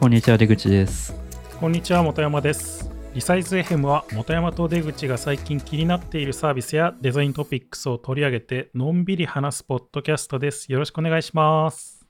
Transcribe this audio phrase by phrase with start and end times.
[0.00, 1.14] こんにちは出口です。
[1.60, 2.90] こんにちは本山です。
[3.12, 10.72] リサイズ FM は本山と出口が最近気になっているサービスやデザイントピックスを取り上げてのんびり話すポッドキャストです。
[10.72, 12.06] よろしくお願いします。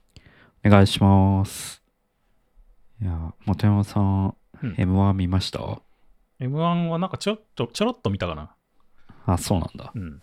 [0.65, 1.83] お願いします。
[3.01, 4.71] いや本山さん、うん。
[4.75, 5.81] M1 見ました
[6.39, 8.55] ？M1 はなんかちょっとちょろっと見たかな。
[9.25, 9.91] あそうなんだ。
[9.93, 10.21] うん。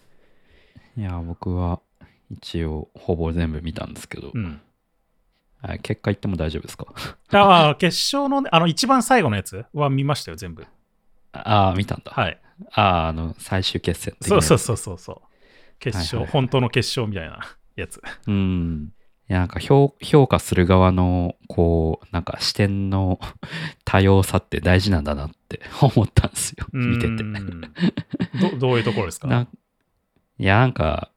[0.96, 1.80] いや僕は
[2.30, 4.46] 一応ほぼ全部見たんですけど、うん。
[4.46, 4.68] あ
[5.82, 6.86] 結果言っても大丈夫ですか？
[7.32, 10.66] ああ決勝のねあの一番最後のやつは見ましたよ全部。
[11.32, 12.40] ああ見たんだ、はい。
[12.72, 15.16] ああの最終決戦そうそうそうそうそう。
[15.79, 16.43] 決勝、はいはいはい。
[16.43, 17.40] 本当の決勝みたいな
[17.76, 18.00] やつ。
[18.26, 18.93] うん。
[19.30, 23.21] いやなんか評評価する側のこうなんか視点の
[23.85, 27.22] 多様さって大事なんだなって思ったんですよ見てて。
[28.52, 29.46] どどういうところですか？
[30.38, 31.11] いやなんか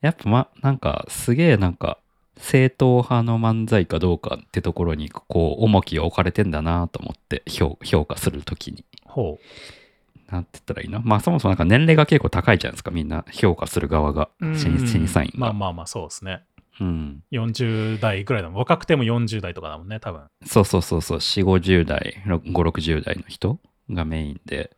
[0.00, 1.98] やっぱまなんかすげえなんか
[2.36, 8.84] 正統派の漫才かどうかってところにこう重きを置かれてんだなと思って評評価するときに。
[9.04, 9.38] ほ
[10.30, 11.00] なんて言ったらいいの？
[11.02, 13.24] まあそもそもなんか年齢が結構高いじゃないですかみんな。
[13.30, 16.42] 評価する側がう審審査員が、まあまあまあそうですね。
[16.80, 17.22] うん。
[17.30, 18.58] 40代ぐらいだもん。
[18.58, 20.22] 若くても40代とかだもんね多分。
[20.44, 24.72] そうそうそうそう、4、50代、5、60代の人がメインで、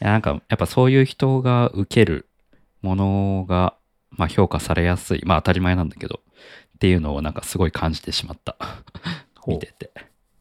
[0.00, 2.30] なんかやっぱそういう人が受ける
[2.80, 3.74] ものが、
[4.10, 6.20] まあ、評価されやすい、まあ当たり前なんだけど、
[6.84, 8.56] っていうのをなんかすごい感じてしまった。
[9.46, 9.90] 見てて。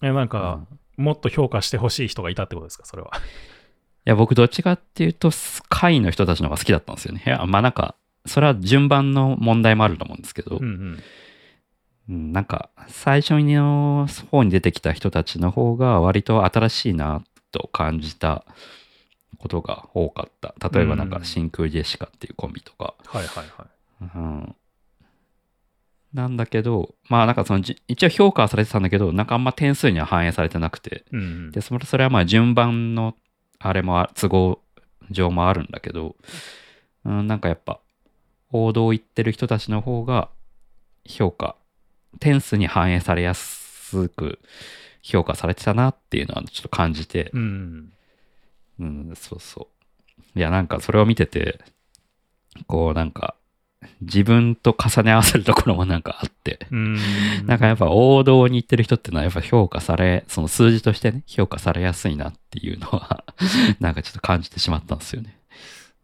[0.01, 0.59] えなんうか
[0.97, 3.11] ん、もっと評価してほしい人がいたってことですかそれは？
[3.15, 3.19] い
[4.03, 5.31] や、僕どっちかっていうと、
[5.69, 7.23] 会の人たちの方が好きだったんですよね。
[7.25, 11.03] いや、まあなんか、それは順番の問題もあると思うんですけど、うんうん
[12.09, 18.43] うん、なんか最初の方に出てきた人たちの方が割と新しいなと感じた
[19.37, 20.53] ことが多かった。
[20.69, 22.95] 例えばなんかうん真空ジェシカっていうコンビとか。
[23.05, 23.67] はいはいはい
[24.15, 24.55] うん、
[26.13, 31.05] なんだけど、まあなんかそのじ一応評価はされてたんだけど、なんかあんま点数には反映されてなくて。
[31.11, 33.15] うんうんで、それそれはまあ順番の
[33.59, 34.61] あれもあ都合
[35.09, 36.15] 上もあるんだけど、
[37.05, 37.79] うん、なんかやっぱ
[38.51, 40.29] 王道を言ってる人たちの方が
[41.05, 41.55] 評価、
[42.19, 44.39] 点数に反映されやすく
[45.01, 47.93] 評価されてたなっていうのはちょっと感じて、うん
[48.79, 49.67] うん、そうそ
[50.35, 50.39] う。
[50.39, 51.59] いや、なんかそれを見てて、
[52.67, 53.35] こうなんか
[54.01, 56.97] 自分と重ね合わせるところもなんかあって、うん。
[57.45, 63.23] なんかやっぱ王道に行ってる人ってのはやっぱ評価され、その数字としてね、評価されやすいなっていうのは、
[63.79, 65.37] なんかちょっと感じてしまったんですよね。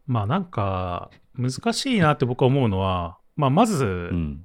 [0.08, 4.44] まあなんか難しいなって僕は思うのは、まあ、まず、うん。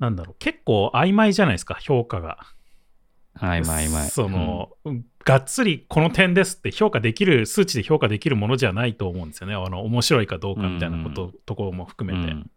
[0.00, 2.38] なんだろう結構曖昧じゃないですか評価が。
[3.34, 4.08] はい、まいまい。
[4.08, 4.70] その、
[5.24, 9.54] がっつりこの点ですって評価できる数値で評価できるものじゃないと思うんですよね。
[9.54, 12.50] あの面白いかどうかみたいなこと、ところも含めて、うん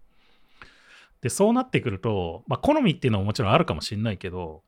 [1.21, 4.61] でそうなってくると、まあ、好みっていうのももちろんあるかもしれないけど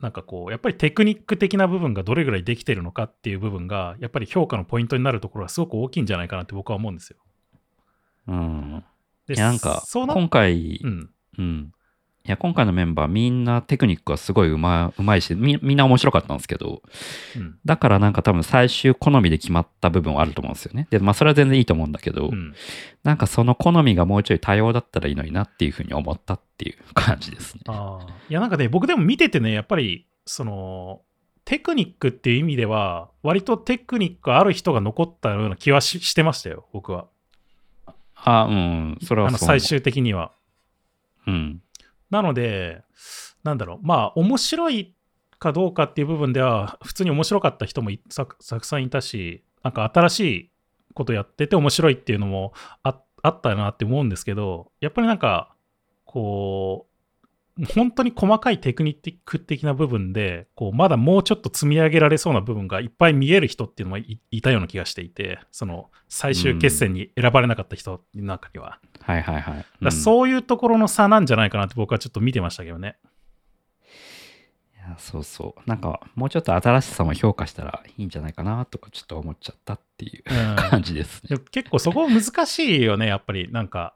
[0.00, 7.16] なんかこうやっぱりテクニック的な部分がどれぐらいできてるのかっていう部分がやっぱり評価のポイントになるところはすごく大きいんじゃないかなって僕は思うんですよ。
[8.28, 8.84] うん。
[9.26, 11.72] でなんか、今回、うんうん。
[12.28, 16.82] いや、今回のメンバーみんなテクニックがすごいうまうまいしみ、みんな面白かったんですけど、
[17.34, 20.88] うんだからなんか多分最終好みで決まった部分はあると思うんですよね。
[20.90, 22.54] で、まあそれは全然いいと思うんだけど、うん
[23.02, 27.62] なんかその好みがもうちょい多様だったらいいのになっていうふうに思ったっていう感じですね。
[28.28, 31.00] いやなんかね僕でも見ててねやっぱりその
[31.46, 37.06] テクニックっていう意味では割とテクニックある人が残ったような気はししてましたよ僕は
[38.16, 40.32] あ、うん、それはそう最終的には
[41.28, 41.62] うん。
[42.10, 42.82] なので
[43.44, 43.86] なんだろう。
[43.86, 44.94] まあ面白い
[45.38, 50.50] かどうかっていう部分では普通に面白かった人もたくさんいたしなんか新しい
[50.94, 52.52] ことやってて面白いっていうのも
[52.82, 55.54] ああったなって思うんですけどやっぱりなんか
[56.04, 56.87] こう
[57.66, 69.44] 本当に細かいテクニック的な部分でこうまだもうちょっと積み上げられそうな部分がいっぱい見える人っていうのもいいたような気がしていてその最終決戦に選ばれなかった人の中には、はいはいはい。
[69.44, 72.96] だからうんそういうところの差なんじゃないかなって僕はちょっと見てましたけどね。
[74.76, 75.68] いやそうそう。
[75.68, 81.38] なんか、もうちょっと新しさも評価したらいいんじゃないかなとかちょっと思っちゃったっていううん 感じですね。
[81.50, 83.50] 結構そこ難しいよね、やっぱり。
[83.50, 83.94] なんか、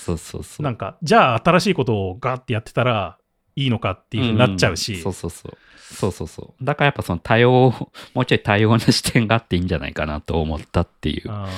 [0.00, 0.62] そうそうそう。
[0.62, 3.18] なんか、じゃあ新しいことをガーってやってたら
[3.54, 4.94] いいのかっていうふうになっちゃうし。
[4.94, 5.58] んそうそうそう。
[5.94, 6.64] そうそうそう。
[6.64, 7.74] だからやっぱその多様、
[8.14, 11.28] もうちょい多様な視点があっていいんじゃないかなと思ったっていう。
[11.28, 11.50] なる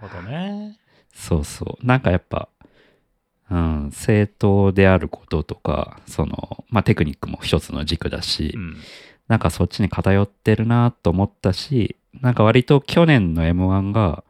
[0.00, 0.78] ほどね。
[1.12, 1.86] そうそう。
[1.86, 2.48] なんかやっぱ、
[3.50, 8.76] うん、正当であることとか、その、まあテクニックも一つの軸だし、うん。
[9.28, 14.24] なんかそっちに偏ってるなと思ったし、なんか割と去年の M1 が、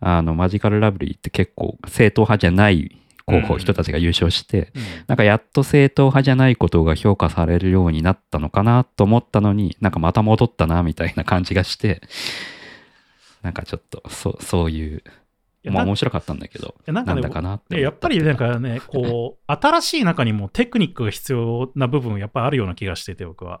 [0.00, 2.98] あの、マジカルラブリーって結構正統派じゃない
[3.28, 4.82] 候補人たちが優勝して、うん。
[5.06, 12.00] なんかやっと正統派じゃないことが評価されるようになったのかなと思ったのに、なんかまた戻ったなみたいな感じがして、
[13.42, 15.02] なんかちょっとそそういう、
[15.64, 23.60] まあ面白かったんだけど、やなんかねだかなってでやっぱりなんかね、こう、 新しい中にもテクニックが必要な部分やっぱあるような気がしてて、僕は。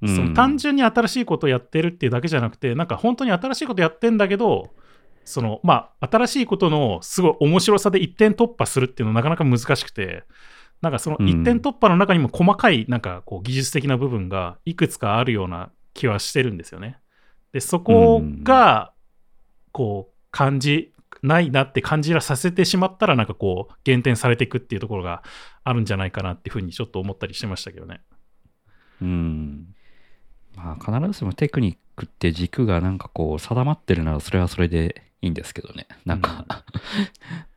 [0.00, 0.16] うん。
[0.16, 4.70] その単純に新しいことをやってるっていうだけじゃなくて、なんか本当に新しいことやってんだけど、
[5.24, 10.24] そのまあ、新しいことのすごい面白さで一点突破するっていうのはなかなか難しくて、
[10.80, 16.98] なんかその一点突破の中にも細かいなんかこう技術的な部分がいくつかあるような気はしてるんですよね。
[17.52, 18.92] で、そこが
[19.70, 20.92] こう感じ
[21.22, 25.22] ないなって感じらさせてしまったら、なんかこう減点されていくっていうところが
[25.62, 28.00] あるんじゃないかなっていうふうにちょっと思ったりしてましたけどね。
[29.00, 29.74] うん。
[30.56, 35.86] まあ、必ずしもテクニックって軸がなんかこう定まってるならそれはそれでいいんですけどね。
[36.04, 36.64] なんか、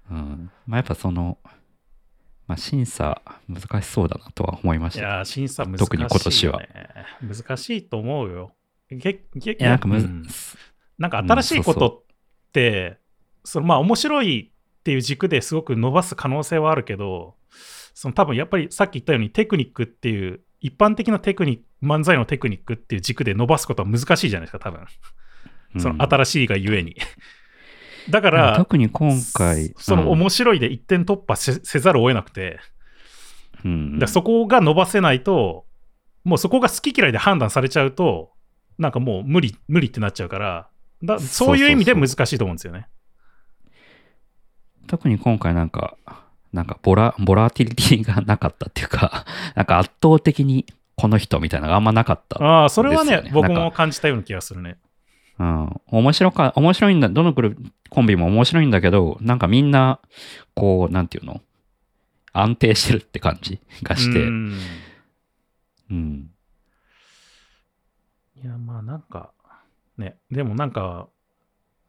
[0.09, 0.51] うん。
[0.65, 1.37] まあやっぱその、
[2.47, 4.99] まあ審査難しそうだなとは思いました。
[4.99, 5.85] いやー、審査難しい、ね。
[5.85, 6.61] 特に今年は。
[7.21, 8.53] 難しいと思うよ。
[8.89, 10.23] げげいや、なんかむず、うん
[10.97, 12.99] なんか新しいことって、
[13.43, 17.35] そのまあ面白いっていう軸ですごく伸ばす可能性はあるけど、
[17.93, 24.85] その多分やっぱりさっき言ったようにテクニックっていう、一般的なテクニック、漫才のテクニックっていう軸で伸ばすことは難しいじゃないですか、多分。
[25.77, 26.95] その新しいがゆえに。
[28.09, 32.59] だかうんら、特に今回、そのうん面白いで一点突破せせざるを得なくて、
[33.63, 35.65] うんだそこが伸ばせないと、
[36.23, 38.31] もうそこが好き嫌いで判断されちゃうと、
[38.77, 40.67] なんかもう無理、無理ってなっちゃうから、
[41.03, 42.87] だそういう意味で難しいと思うんですよね。
[44.87, 45.97] 特に今回なんか、
[46.53, 49.25] なんかボラ、ボラティリティがなかったっていうか、
[49.55, 50.65] なんか圧倒的に
[50.95, 52.41] この人みたいなのがあんまなかった。
[52.43, 54.77] ああ、それはね僕も感じたような気がするね。
[55.39, 55.81] うん。
[55.87, 57.57] 面白か、面白いんだ、どのグル
[57.89, 59.99] コンビも面白いんだけど、なんかみんな、
[60.53, 61.41] こう、なんていうの？
[62.33, 64.51] 安定してるって感じがして、ううん。
[65.93, 66.29] ん
[68.43, 69.31] いや、まあなんか、
[69.97, 71.07] ね、でもなんか、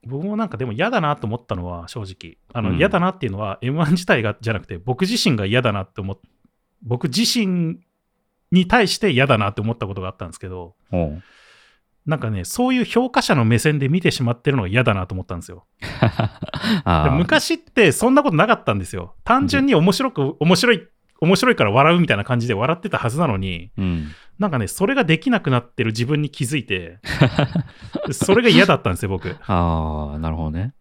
[0.04, 2.38] 僕もなんかでも嫌だなと思ったのは正直。
[2.52, 6.18] あの、うん嫌だなっていうのは M1 自体がじゃなくて僕自身が嫌だなって思っ
[6.82, 7.80] 僕自身
[8.52, 10.76] に対して嫌だなって思ったことがあったんですけど、
[12.06, 15.66] なんかね、そういう評価者の目線で見てしまってるのが嫌だなと思ったんですよ。
[17.12, 19.16] 昔ってそんなことなかったんですよ。
[19.24, 20.86] 単純に面白く、面白い、
[21.20, 24.08] 面白いから笑うみたいな感じで笑ってたはずなのに、うん。
[24.38, 27.00] なんかね、それができなくなってる自分に気づいて、
[28.12, 29.36] それが嫌だったんですよ、僕。
[29.46, 30.74] ああ、なるほどね。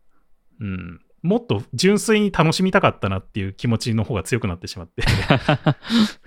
[0.59, 1.01] うん。
[1.23, 5.03] もっと純粋に楽しみたかったなっていう気持ちの方が強くなってしまって。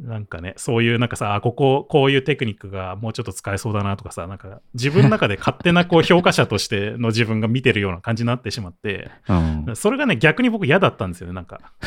[0.00, 9.76] なんかね、そういうなんかさ、あここ、こういうテクニックがもうちょっと使えそうだなとかさ、なんか自分の中で勝手なこう評価者としての自分が見てるような感じになってしまって、うん。
[9.76, 11.60] それがね、逆に僕嫌だったんですよね、なんか。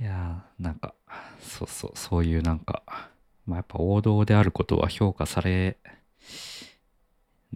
[0.00, 0.94] いやーなんか、
[1.40, 2.82] そうそう、そういうなんか、
[3.46, 5.76] まあやっぱ王道であることは評価され、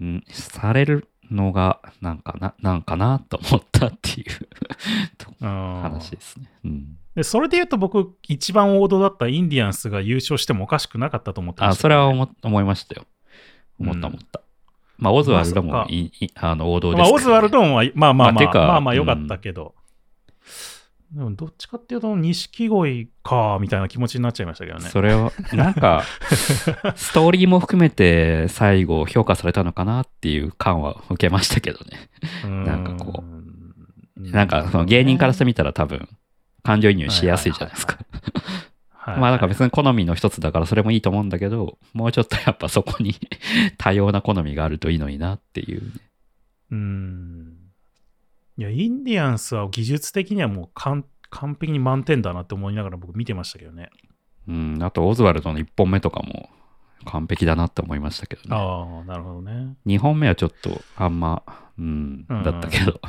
[0.00, 6.50] んされるのが、なんかな、なんかなと思ったっていう話ですね。
[6.65, 6.97] うん。
[7.15, 13.06] でそれで言うと僕、一番王道だったインディアンスが優勝してもおかしくなかったと思ってまあ、した、それは思思いましたよ。
[13.79, 14.41] 思った思った。
[14.99, 19.75] まあ、オズワルドもいい、あの王道ですまあ、けど、オズワルドもは、まあまあまあ、まあまあまあ良かったけど、
[21.12, 24.88] でもどっちかっていうと、錦鯉か、みたいな気持ちになっちゃいましたけどね。
[24.88, 26.05] それは、なんか、
[26.94, 32.10] ストーリーも含めて最後評価されたのかなっていう感は受けましたけどね。
[32.64, 33.40] なんかこう
[34.20, 36.08] なんか、その芸人からしてみたら多分、
[36.62, 37.98] 感情移入しやすいじゃないですか。
[38.93, 43.14] はいまあなんか別に好みの一つだからそれもいいと思うんだけど、もうちょっとやっぱそこに
[43.79, 45.90] 多様な好みがあるといいのになっていうね。
[46.70, 47.59] うん。
[48.57, 53.91] いや、インディアンスは技術的にはもう完完璧に満点だなって思いながら僕見てましたけどね。
[54.49, 56.51] うん、あとオズワルドの1本目とかも
[57.05, 58.49] 完璧だなって思いましたけどね。
[58.51, 59.77] ああ、なるほどね。
[59.87, 61.43] 2本目はちょっとあんま、
[61.79, 63.01] うん、うんだったけど。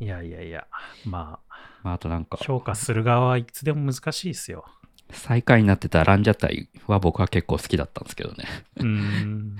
[0.00, 0.66] いやいやいや、
[1.04, 1.40] ま
[1.82, 4.64] まああとなんかあ、、評価する側はいつでも難しいですよ。
[5.10, 8.44] 最下位になってたランジャタイは僕は結構好きだったんですけどね。
[8.76, 9.56] うーん。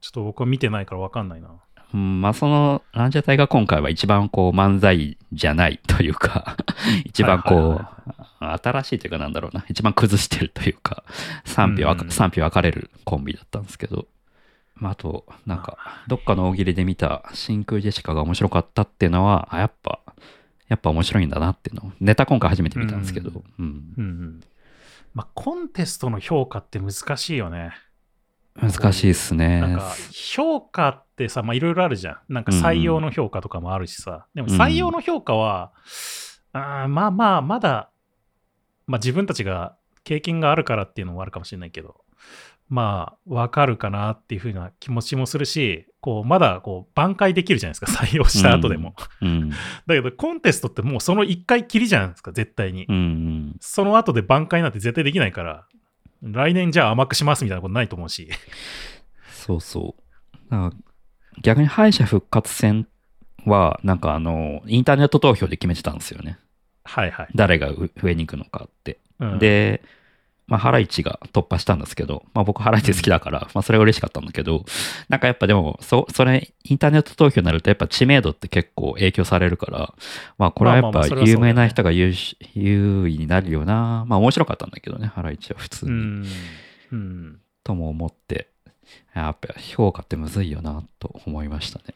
[0.00, 1.50] ちょっと僕は見てないから分かんないな。
[1.92, 6.56] うん、まあそのランジャタイが今回は一番こう漫才じゃないというか、
[7.04, 7.86] 一番こう、
[8.38, 11.04] 新しいというかなんだろうな、一番崩してるというか、
[11.44, 14.06] 賛否うん賛否分かれるコンビだったんですけど、
[14.76, 15.78] まああと、なんか、
[16.08, 20.00] どっかの大喜利で見た真空ジェシカが面白かったっていうのは、あ、やっぱ、
[20.68, 23.94] やっぱ面白いんだなっていうのを、ネタ今回初めて見たんですけど、うん。
[23.98, 24.40] うんうん。
[25.12, 27.72] まあ、コンテストの評価って難しいよね。
[28.62, 29.60] 難しいっすね。
[29.60, 32.18] なんか評価ってさ、まあいろいろあるじゃん。
[32.28, 34.26] なんか採用の評価とかもあるしさ。
[34.34, 35.72] でも採用の評価は、
[36.52, 37.90] あーまあまあ、まだ、
[38.86, 41.96] まあ自分たちが経験があるからっていうのもあるかもしれないけど、
[42.68, 48.94] まあわかるかなっていうふうな気持ちもするし、こうまだこう挽回できるじゃないですか、 採用した後でも。
[49.20, 49.50] うん。
[49.86, 52.86] だけどコンテストってもうその1回きりじゃないですか、絶対に。
[52.88, 53.56] うんうん。
[53.60, 55.66] その後で挽回なんて絶対できないから、
[56.22, 58.28] 来年じゃあ甘くしますみたいなことないと思うし。
[59.32, 60.36] そうそう。
[60.50, 60.72] だから
[61.42, 62.86] 逆に敗者復活戦
[63.46, 66.38] は、なんかあの、インターネット投票で決めてたんですよね。
[66.84, 67.28] はいはい。
[67.34, 68.98] 誰がう上に行くのかって。
[69.18, 69.82] うん、で、
[70.50, 74.64] まあ、ハライチが突破したんですけど、まあ、僕、ハライチ好きだから、まあ、それが嬉しかったんだけど、
[75.08, 79.94] なんかやっぱでも、そ、それ、インターネット投票になると、やっぱ知名度って結構影響されるから、
[80.38, 84.04] まあ、これはやっぱ有名な人が優し優位になるよな。
[84.08, 85.92] まあ、面白かったんだけどね、ハライチは普通に。
[85.92, 86.26] うん。
[86.92, 87.40] うん。
[87.62, 88.48] とも思って、
[89.14, 91.94] やっぱ評価ってむずいよな、と思いましたね。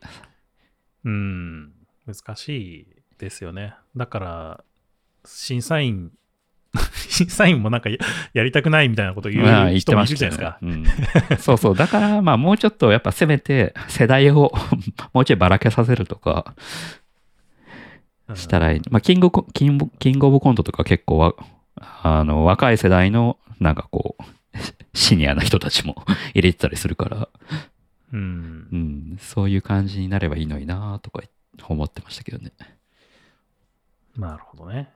[1.04, 1.73] うん。
[2.06, 2.87] 難しい
[3.18, 3.75] ですよね。
[3.96, 4.64] だから、
[5.25, 6.12] 審査員、
[7.09, 7.99] 審査員もなんかや
[8.33, 10.59] やりたくないみたいなことを言まあう人もいるじゃないですか。
[10.61, 10.85] ね
[11.31, 11.76] うんそうそう。
[11.76, 14.52] だから、まあ、もうちょっとやっぱせめて世代を
[15.12, 16.54] もうちょいばらけさせるとか
[18.28, 18.81] うんしたらいい。
[18.90, 21.35] まあ、キングコキング、キングオブコントとか結構わ、
[21.76, 24.23] あの、若い世代の、なんかこう、
[24.95, 26.04] シニアな人たちも
[26.35, 27.28] 入れてたりするから、
[28.12, 28.76] うんう。
[28.76, 31.23] ん、そういう感じになればいいのになとか
[31.69, 32.52] 思ってましたけどね。
[34.16, 34.90] なるほどね。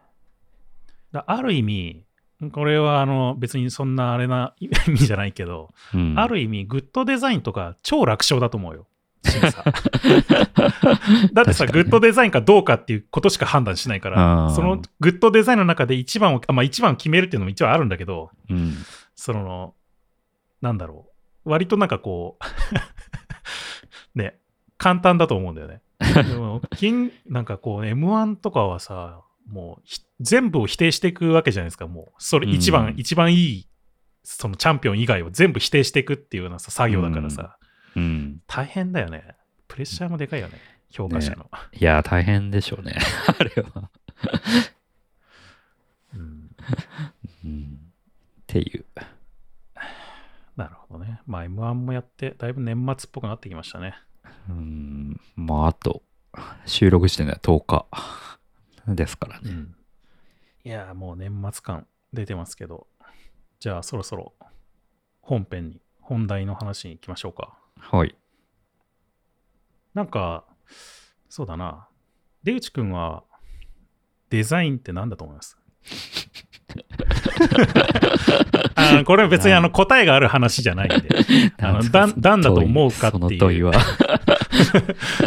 [1.18, 2.04] だある意味、
[2.52, 8.86] これはあの別にそんなあれな意味じゃないけど、うん、ある意味、グッドデザインとか超楽勝だと思うよ。
[11.32, 18.74] だってさ、ねグッドデザインかどうかっていうことしか判断しないかあら、ーそのグッドデザインの中で一番を、あまあ一番を決めるっていうのも一応あるんだけど、うん。
[19.16, 19.74] その、
[20.60, 21.08] なんだろ
[21.44, 21.50] う。
[21.50, 22.44] 割となんかこう、
[24.18, 24.38] ね、
[24.76, 25.82] 簡単だと思うんだよね。
[25.98, 32.12] でも、金、なんかこう、M1 とかはさ、もうひ全部を否定していくわけじゃないですか、もう。
[32.18, 33.68] それ一番、うん一番いい、
[34.22, 37.56] そのチャンピオン以外を全部否定していくっていうようなさ作業だからさ、
[37.96, 38.42] うん。
[38.46, 39.36] 大変だよね。
[39.66, 40.58] プレッシャーもでかいよね、
[40.90, 41.50] 評価者の。
[41.72, 42.96] いや、大変でしょうね。
[43.26, 43.90] あれは。
[46.14, 46.50] うん
[47.44, 47.78] うん。
[48.42, 48.84] っていう。
[50.56, 51.20] なるほどね。
[51.26, 53.94] まあ M1 もやって、だいぶ年末っぽくなってきましたね。
[54.48, 55.20] うん。
[55.36, 56.02] まあ、あと、
[56.66, 57.86] 収録してね、10日
[58.96, 59.50] ですからね。
[59.50, 59.74] うん
[60.64, 62.88] いやー、もう年末感出てますけど、
[63.58, 64.34] じゃあそろそろ
[65.22, 67.56] 本編に、本題の話に行きましょうか。
[67.78, 68.14] はい。
[69.94, 70.44] なんか、
[71.28, 71.88] そうだな。
[72.42, 73.22] 出口くんは、
[74.30, 75.56] デザインって何だと思います？
[78.74, 81.08] あーこれは別にあの答えがある話じゃないんで。
[81.60, 83.72] あのだん何だと思うかっていうその問いは。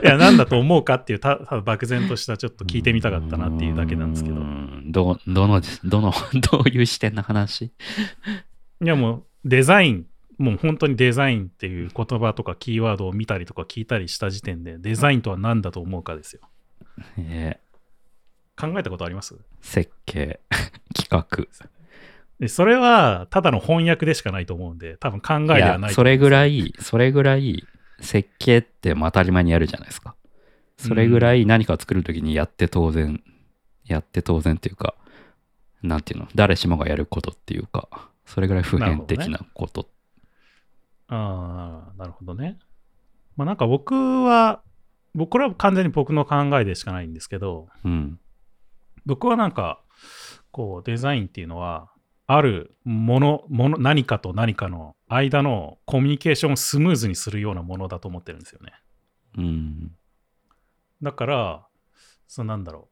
[0.03, 4.39] いや、何だと思うかっていう、たただ漠然としたちょっと聞いてみたかったなっていうだけなんですけどう。
[4.39, 6.13] んど、どの、どの、
[6.51, 7.65] どういう視点の話？
[7.65, 7.71] い
[8.87, 10.05] やもうデザイン、
[10.37, 16.41] もう本当にデザインっていう言葉とかキーワードを見たりとか聞いたりした時点で、デザインとは何だと思うかですよ。
[17.17, 17.59] え
[18.59, 19.35] 考えたことあります？
[19.35, 20.39] ー設計、
[20.95, 21.45] 企画。
[22.39, 26.57] でそれはただの翻訳でしかないと思うんで、多分考えではない、それぐらい。
[26.57, 27.63] い、それぐらい、
[28.01, 30.15] 設計ってまあ当たり前にやるじゃないですか。
[30.77, 33.23] それぐらい何かを作るときにやって当然、
[33.85, 34.95] やって当然っていうか、
[35.83, 39.87] なんていうの、誰しもがやることっていうか、それぐらい普遍的なこと。
[41.07, 42.57] ああ、なるほどね。
[43.35, 43.93] まあなんか僕
[44.23, 44.61] は、
[45.13, 48.19] 僕これは完全に僕の考えでしかないんですけど、うん。
[49.05, 49.81] 僕はなんか、
[50.51, 51.90] こうデザインっていうのは、
[52.33, 58.73] あるもの、もの、何かと何かの間のコミュニケーションをスムーズにするようなものだと思ってるんですよね。
[59.37, 59.91] うん。
[61.01, 61.67] だから、
[62.27, 62.89] そうなんだろ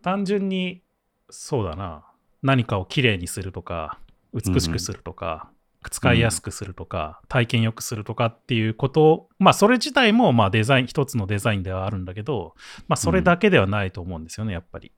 [0.00, 0.02] う。
[0.02, 0.82] 単純に、
[1.30, 2.04] そうだな、
[2.42, 3.98] 何かをきれいにするとか、
[4.32, 5.50] 美しくするとか、
[5.90, 12.54] 使いやすくするとか、体験良くするとかっていうことを、まあ、それ自体も、まあ、デザイン、一つのデザインではあるんだけど、
[12.86, 14.92] まあ、それだけではないと思うんですよね、やっぱり。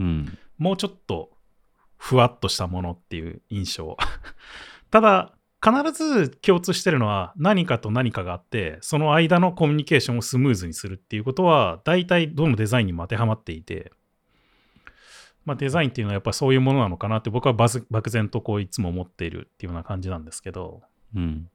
[0.00, 0.38] うん。
[0.58, 1.35] もうちょっと、
[1.96, 3.96] ふわっとしたものっていう印象。
[4.90, 5.32] ただ、
[5.64, 13.92] 必ず共通してるのは何かと何かがあって、その間のコミュニケーションをスムーズにするっていうことは、大体どのデザインにも当てはまっていて、
[15.44, 20.82] まあ、デザインっていうのはやっぱそういうものなのかなって僕は漠然とこういつも思っているっていうような感じなんですけど、
[21.14, 21.48] うん。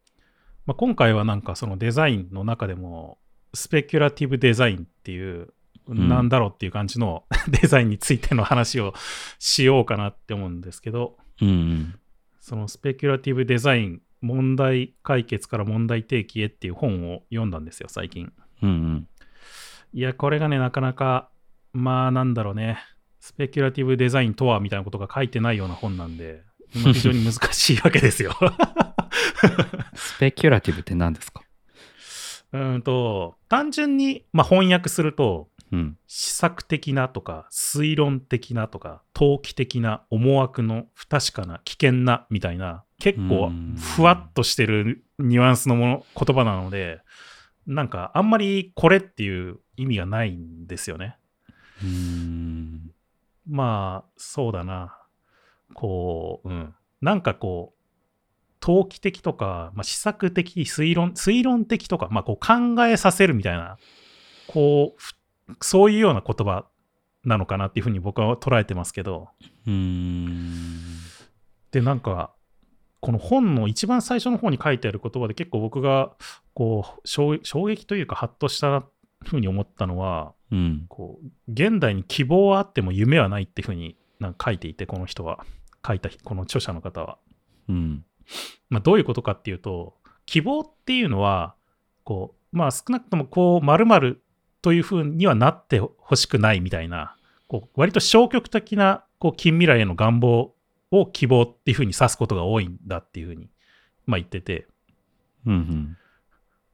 [0.65, 3.17] まあ、今回はなんかそのデザインの中でも
[3.53, 5.53] スペキュラティブデザインっていう、ん
[5.87, 8.93] なんだろうっていう感じの デザインについての話を
[9.39, 11.95] しようかなって思うんですけど、うん。
[12.39, 18.31] そのスペキュラティブデザイン問題解決から問題提起へっていう本を読んだんですよ、最近。
[18.61, 19.07] うんうん。
[19.93, 21.29] いや、これがね、なかなか、
[21.73, 22.79] まあ、なんだろうね、
[23.19, 26.43] スペキュラティブデザインとはみたいなことが書いてないような本なんで、
[26.83, 28.33] まあ非常に難しいわけですよ。
[29.93, 31.43] スペキュラティブって何ですか？
[32.53, 35.97] うーんと、単純に、まあ、翻訳すると、うん。
[36.07, 47.01] 施策的なとか、推論的なとか、投機的な思惑の不確かな、危険なみたいな、結構うんふわっとしてるニュアンスのもの言葉なので、
[47.65, 51.17] なんかあんまりこれっていう意味がないんですよね。
[51.81, 52.91] うーん。
[53.47, 54.97] まあ、そうだな。
[55.73, 56.73] こう、うん。
[57.01, 57.81] なんかこう、
[58.59, 63.77] 投機的とか、まあ、施策的、推論、推論的とか、まあ、こう考えさせるみたいな、
[64.47, 65.13] こう、ふ
[65.61, 66.65] そういうような言葉
[67.23, 69.29] なのかなっていうふうに僕は捉えてますけど、
[69.67, 70.79] うーん。
[71.71, 72.33] で、なんか、
[72.99, 76.11] この本の一番最初の方に書いてある言葉で結構僕が、
[76.53, 78.83] こう、衝衝撃というか、ハッとした
[79.23, 80.85] ふうに思ったのは、うん。
[80.89, 85.45] こう現代に希望はあっても夢はないっていうふうになんか書いていてこの人は
[85.85, 87.17] 書いたこの著者の方は、
[87.69, 88.05] うん。
[88.69, 91.55] まあ、どういうことかっていうと希望っていうのは
[92.03, 94.21] こうまあ少なくともこう〇〇
[94.61, 97.15] というふうにはなってほしくないみたいな
[97.47, 100.53] こう割と消極的なこう近未来への願望
[100.91, 103.49] を希望っていうふうに指すことが多いんだっていうふうに、
[104.05, 104.67] まあ、言ってて
[105.45, 105.97] うんうん。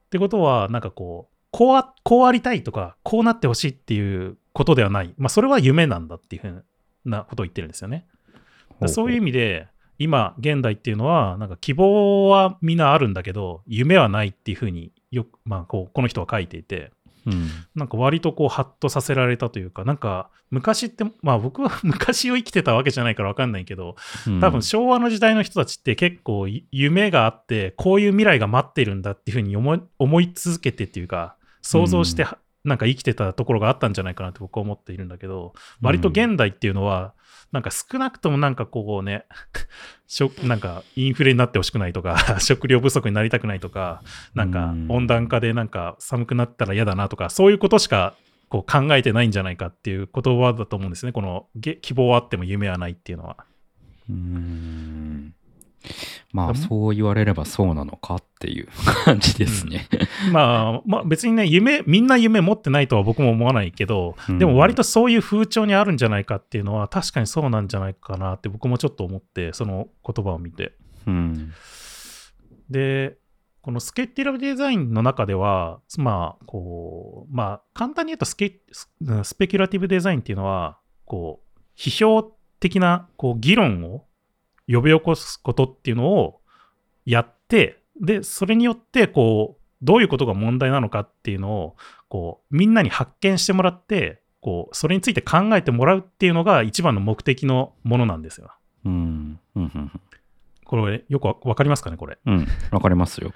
[0.06, 5.14] ってことは、なんかこう、こうあこうありたいとか、こうなってほしいっていうことではない。
[5.16, 6.64] まあ、それは夢なんだっていうふう
[7.04, 8.06] なことを言ってるんですよね。
[8.86, 9.68] そういう意味で、
[9.98, 16.92] 今、現代っていうのは、なんか希望はみんなあるんだけど、夢はないっていうふうによく、まあ、こう、この人は書いていて、
[17.28, 17.48] うん。
[17.74, 24.40] なんか割とこう、ハッとさせられたというか、なんか、昔って、まあ僕は 昔を生きてたわけじゃないからわかんないけど、うん。
[24.40, 37.14] 多分昭和の時代の人たちって結構い夢があってこういう未来が待っているんだっていうふうに思い思い続けてっていうか想像しては、なんか生きてたところがあったんじゃないかなって僕は思っているんだけど割と現代っていうのは、
[37.52, 39.24] なんか少なくともなんかこうね
[40.44, 44.02] なんかインフレになってほしくないとか 食料不足になりたくないとか
[44.34, 44.86] なんかうん。
[44.88, 48.14] 温暖化でなんか寒くなったら嫌だなとかそういうことしか
[48.48, 51.12] こう考えてないんじゃないかっていう言葉だと思うんですね。
[51.12, 53.36] このげ希望はあっても夢はないっていうのは。
[54.08, 55.34] うーん
[56.32, 58.68] まあそう言われればそうなのかっていう
[59.04, 59.88] 感じですね。
[60.32, 70.72] まあ、まあ別にね、夢、みんな夢持ってないとは僕も思わないけど、うんでも割とそういう風潮にあるんじゃないかっていうのは確かにそうなんじゃないかなって僕もちょっと思って、その言葉を見て。
[71.06, 71.52] うん。
[72.70, 73.16] で、
[73.62, 78.88] このスケッティラブデザインの中では、まあ、こう、まあ、簡単に言うとスケス
[79.24, 81.48] スペキュラティブデザインっていうのは、こう、
[81.78, 82.22] 批評
[82.60, 84.04] 的なこう議論を
[84.68, 86.40] 呼び起こすことっていうのを
[87.04, 91.76] やって、で、それによって、こう、どういうことが問題なのかっていうのを、
[92.08, 98.52] こう、みんなに発見してもらって、こう、それについて考えてもらうっていうのが一番の目的のものなんですよ。
[98.84, 99.40] うん。
[99.54, 99.62] うん。
[99.62, 100.00] うん
[100.64, 102.18] これ、よくわわかりますかね、これ？
[102.26, 102.46] うん。
[102.70, 103.32] わかりますよ。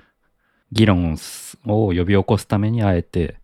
[0.71, 1.17] 議論
[1.67, 3.37] を呼び起こすためにあえて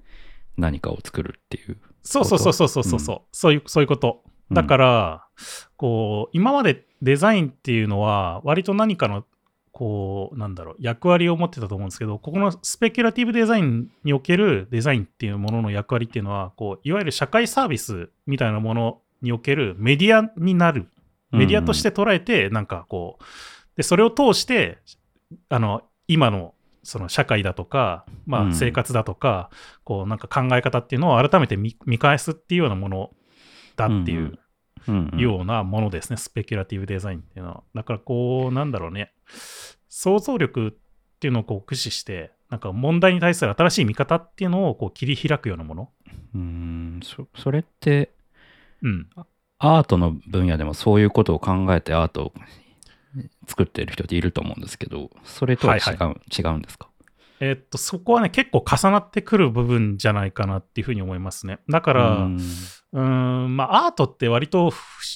[0.58, 1.78] 何かを作るっていう。
[2.02, 4.24] そうそうそうそうそうそう、うそういうそういうこと。
[4.50, 5.26] だから、
[5.76, 9.24] こう今までデザインっていうのは割と何かの
[9.70, 20.88] こうなんだろう役割を持ってたと思うんですけどここのスペキュラティブデザインにおけるデザインっていうものの役割っていうのはこういわゆる社会サービスみたいなものにおけるメディアになる。
[21.30, 23.24] メディアとして捉えてなんかこう
[23.76, 24.78] でそれを通して
[25.50, 28.50] あの今のその社会だとか、まうん。
[28.52, 29.50] あ、生活だとか、
[29.84, 33.10] こうなんか考え方っていうのを改めて見見返すっていうようなもの
[33.78, 34.38] だっていう
[35.16, 37.62] ようなものですね、スペキュラティブデザインっていうのは。
[37.74, 39.12] だからこう、なんだろうね、
[39.88, 40.72] 想像力っ
[41.20, 45.90] ていうのをこう駆使して、なんか問題に対する新しい見方っていうのをこう切り開くようなもの。
[46.34, 48.12] うんそそれって
[48.82, 49.08] うん。
[49.58, 52.32] アートの分野でもそういうことを考えてアートを
[53.46, 56.88] 作ってる人っていると思うんですけどそれとは違う,、はい違うんですか？
[57.40, 61.58] えっと、そこはね、結構重なってくる部分じゃないかなっていうふうに思いますね。
[61.68, 62.28] だから、
[62.92, 64.72] うんまあ、アートって割と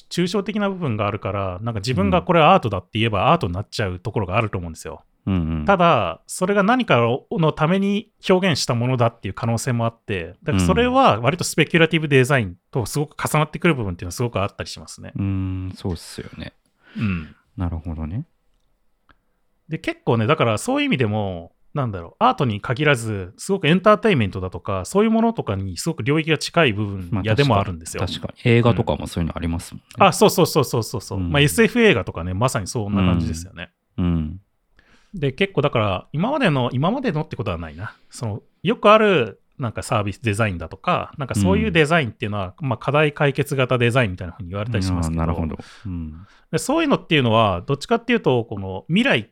[0.09, 5.03] 抽象的な部分があるから、なんか自分がこれはアートだって言えばアートになっちゃうところがあると思うんですよ。
[5.25, 6.99] うんうんただ、それが何か
[7.31, 15.13] のために表現したものだっていう可能性もあって、だからそれは割とスペキュラティブデザインとすごく重なってくる部分っていうのはすごくあったりしますね。
[15.15, 16.53] うんそうっすよね
[16.97, 17.35] うん。
[17.55, 18.25] なるほどね
[19.69, 28.05] で、結構ね、だからそういう意味でも、なんだろう、アートに限らず、すごくエンターテインメントだとか、そういうものとかにすごく領域が近い部分まあやでもあるんですよ。
[28.05, 33.71] 確かに映画とかもそういうのありますもんね、あ、そうそうそうそうそうそう、うんまあ SF 映画とかね、まさにそんな感じですよね。
[33.97, 34.39] うん
[35.13, 37.95] で、結構だから、今までの、今までのってことはないな。
[38.09, 45.57] その、よくある、なんかサービスデザインだとか、なんかそういうデザインっていうのは、まあ課題解決型デザインみたいなふうに言われたりしますけど、なるほど。
[45.85, 46.25] うん。
[46.51, 49.31] でそういうのっていうのは、どっちかっていうと、この未来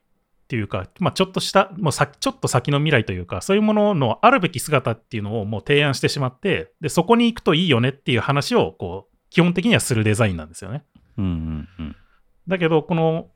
[0.51, 10.83] っていうか、まあ、ちょっとした、もうさちょっと先の未来というか、そういうもののあるべき姿っていうのをもう提案してしまって、でそこに行くといいよねっていう話を、こう、基本的にはするデザインなんですよね。
[11.17, 11.67] うん。
[12.49, 13.29] だけど、この、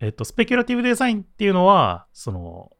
[0.00, 2.72] えっと、スペキュラティブデザインっていうのは、その、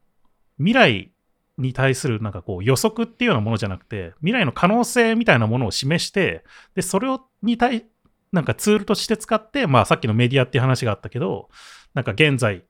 [0.58, 1.12] 未来
[1.56, 7.86] に対するなんかこう予測っていうようなものじゃなくて、未来の可能性みたいなものを示して、で、それをに対、
[8.32, 11.48] なんかツールとして使って、まあさっきのメディアっていう話があったけど、
[11.94, 12.62] なんか現在を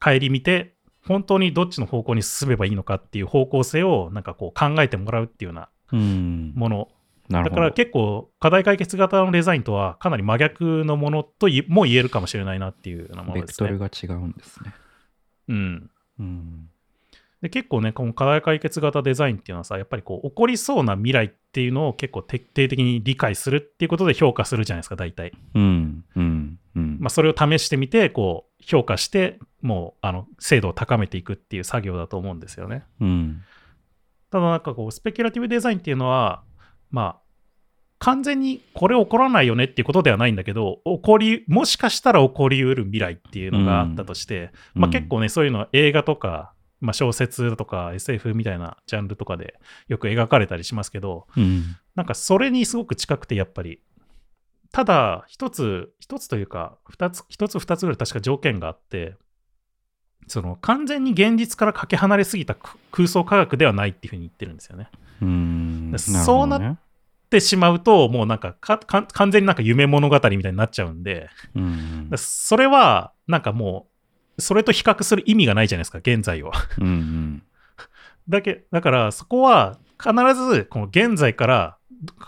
[0.00, 0.74] 顧みて、
[1.06, 6.52] 本当にどっちの方向に進めばいいのかっていう方向性をなんかこう考えてもらうっていうようなうん。
[6.54, 6.88] もの
[7.28, 7.56] なるほど。
[7.56, 13.68] だから結構課題解決型のデザインとはかなり真逆のものといも言えるかもしれないなっていうようなものですね。
[13.68, 14.74] ベクトルが違うんですね。
[15.48, 16.68] うん、うん。
[17.42, 25.32] で結構ね、この課題解決型デザインっていうのはさ、やっぱりこう起こりそうな未来っていうのを結構徹底的に理解するっていうことで評価するじゃないですか、大体。
[25.54, 26.04] うん。
[26.16, 26.58] うん。
[26.76, 26.98] うん。
[27.00, 32.84] まあ、それを試してみて、こう評価して、もうあの精度を高めていくっていう作業だと思うんですよね。
[33.00, 33.42] うん。
[34.30, 36.42] ただなんかこう、スペキュラティブデザインっていうのは、
[36.90, 37.20] まあ、
[38.00, 51.76] 完全にこれ起こらないよねっていうことではないんだけど、起こり、もしかしたら起こりうる未来っていうのがあったとして、まあ結構ね、そういうのは映画とか、まあ小説とか SF みたいなジャンルとかでよく描かれたりしますけど、うん。
[51.94, 53.80] なんかそれにすごく近くてやっぱり、
[54.72, 59.16] ただ一つ、一つというか、二つ、一つ二つぐらい確か条件があって、
[60.26, 62.56] その完全に現実からかけ離れすぎた
[62.92, 64.88] 空想科学ではないっていうふうに言ってるんですよね。
[65.20, 65.94] うん。
[65.98, 66.78] そうなっ
[67.30, 73.88] てしまうと、もうなんか完全になんか夢物語みたいになっちゃうんで、うんだそれはなんかも
[74.38, 76.52] う、それと比較する意味がないじゃないですか、現在は。
[76.78, 77.42] うんうん
[78.28, 81.78] だけだからそこは必ずこの現在から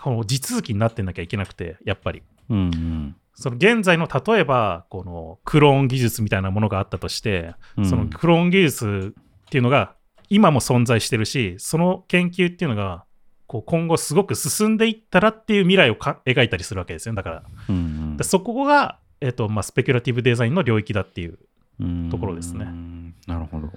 [0.01, 2.23] この地続きになってなきゃいけなくて、やっぱり。
[2.49, 9.95] うんうんその現在の例えば、このクローン技術みたいなものがあったとして、うんそのクローン技術っていうのが
[10.29, 13.05] 今も存在してるし、その研究っていうのが
[13.47, 17.15] こう今後すごく進んでいったらっていう未来をか描いたりするわけですよ。
[17.15, 21.39] だから、うんでそこが、えっとまあ、スペキュラティブデザインの領域だっていう。
[21.79, 23.67] うんところですねうんなるほど。
[23.67, 23.73] で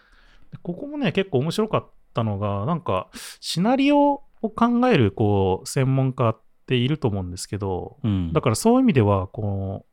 [0.62, 3.08] ここもね、結構面白かったのが、なんか
[3.40, 8.32] シナリオを考えるこう専門家っていると思うんですけど、うん。
[8.32, 9.84] だからそういう意味では、この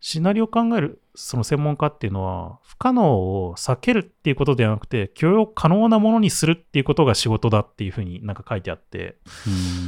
[0.00, 9.18] シナリオを考えるその専門家っていうのは、不可能を避けるっていうことではなくて、許容可能なものにするっていうことが仕事だっていうふうになんか書いてあって、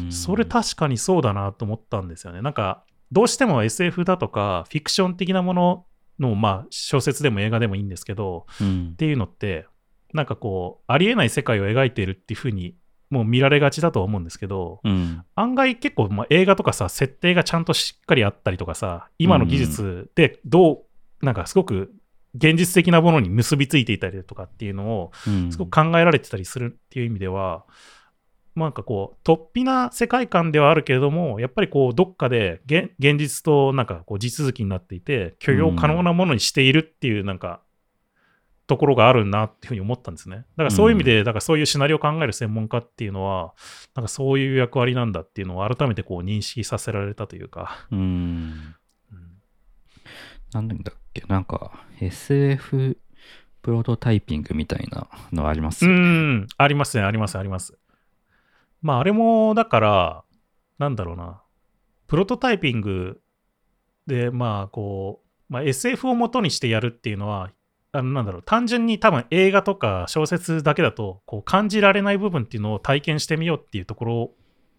[0.05, 0.13] うん。
[0.13, 2.43] それ確かにそうだなと思ったんですよね。
[2.43, 5.87] なんか、どうしても SF だとか、フィクション的なもの
[6.19, 8.91] の、まあ、小説でも映画でもいいんですけど、うん。
[8.93, 9.67] っていうのって、
[10.13, 12.77] なんかこう、ありえない世界を描いているっていうふうに、
[13.13, 20.85] もう見られがちだとは思うんですけど、うん案外結構、まあ、映画とかさ、設定がちゃんとしっかりあったりとかさ、今の技術でど
[21.21, 21.93] う、なんかすごく
[22.35, 25.53] 現実的なものに結びついていたりとかっていうのを、うん。
[25.53, 27.67] すごく考えられてたりするっていう意味では、
[28.55, 37.61] まあなんかこう、突飛な世界観ではあるけれども、やっぱりこう、どっかで現現実となんかこう、地続きになっていて、許容可能なものにしているっていう、なんか、
[38.67, 40.37] ところがあるなっていうふうに思ったんですね。
[40.37, 43.55] だからそういう意味で、だからそういうシナリオを考える専門家っていうのは、
[43.95, 47.87] なんかそういう役割なんだっていうのを改めてこう認識させられたというか。
[47.91, 48.75] うんうん
[50.53, 52.99] なんだっけなんか SF
[53.63, 56.01] プロトタイピングみたいなのありますうよね
[56.41, 57.79] ん、ありますね、あります、あります。
[58.83, 60.25] まあ、あれも、だから、
[60.79, 61.43] なんだろうな、
[62.09, 63.23] プロトタイピング
[64.07, 67.51] で、まあ、こう、まあ、SF を元にしてやるっていうのは、
[67.93, 74.31] あのなんだろう、単純に多分映画とか小説だけだと、こう、感じられない部分っていうのを体験してみようっていうところ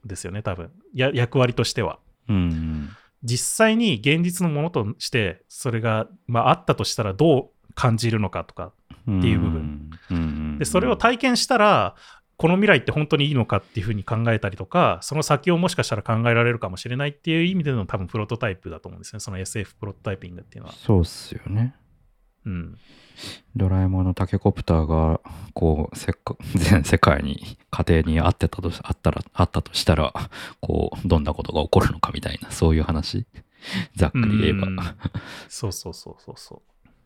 [0.04, 0.72] ですよね、多分。
[0.94, 2.00] や役割としては。
[2.28, 2.90] うん
[3.26, 8.74] 実際に現実のものとして、それが、まあ、あったとしたらどう感じるのかとか、
[9.08, 9.90] うんっていう部分。
[10.12, 11.96] うんでそれを体験したら
[12.38, 19.20] この未来って本当にいいのかっていうふうに考えたりとかその先をもしかしたら考えられるかもしれないっていう意味での多分プロトタイプだと思うんですね。
[19.20, 20.76] その SF プロトタイピングっていうのは。
[20.76, 21.76] そうっすよね。
[22.46, 22.78] うん、
[23.56, 25.22] ドラえもんのタケコプターが
[25.54, 30.14] こうせっか 全世界に家庭にあってたとしあったらあったとしたら
[30.60, 33.26] こうどんなことが起こるのかみたいなそういう話？
[33.96, 34.68] ざっくり言えば。
[34.68, 34.78] うん。
[35.48, 36.62] そうそうそうそうそ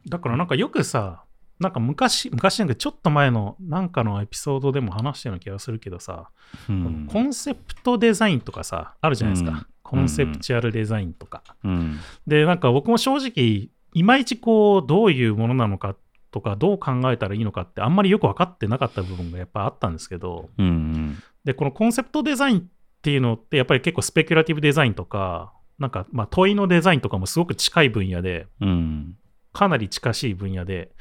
[0.06, 0.10] う。
[0.10, 1.24] だからなんかよくさ
[1.60, 6.30] なんか昔昔なんかちょっと前のなんかのエピソードでも話したような気がするけどさ、
[6.70, 7.08] うん。
[7.12, 9.66] コンセプトデザインとかさあるじゃないですか、うん。
[9.84, 12.00] コンセプチュアルデザインとか、うん。
[12.26, 15.98] で、なんか僕も正直、いまいちこう、どういうものなのかっ
[16.32, 21.24] とかどう考えたらいいのかってあんまりよく分かってなかった部分がやっぱあったんですけど、うんうん。
[21.44, 22.64] で、このコンセプトデザインっ
[23.02, 29.16] ていうのってやっぱり結構スペキュラティブデザインとか、なんかまあ問いのデザインとかもすごく近い分野で、うん。
[29.54, 30.92] かなり近しい分野で、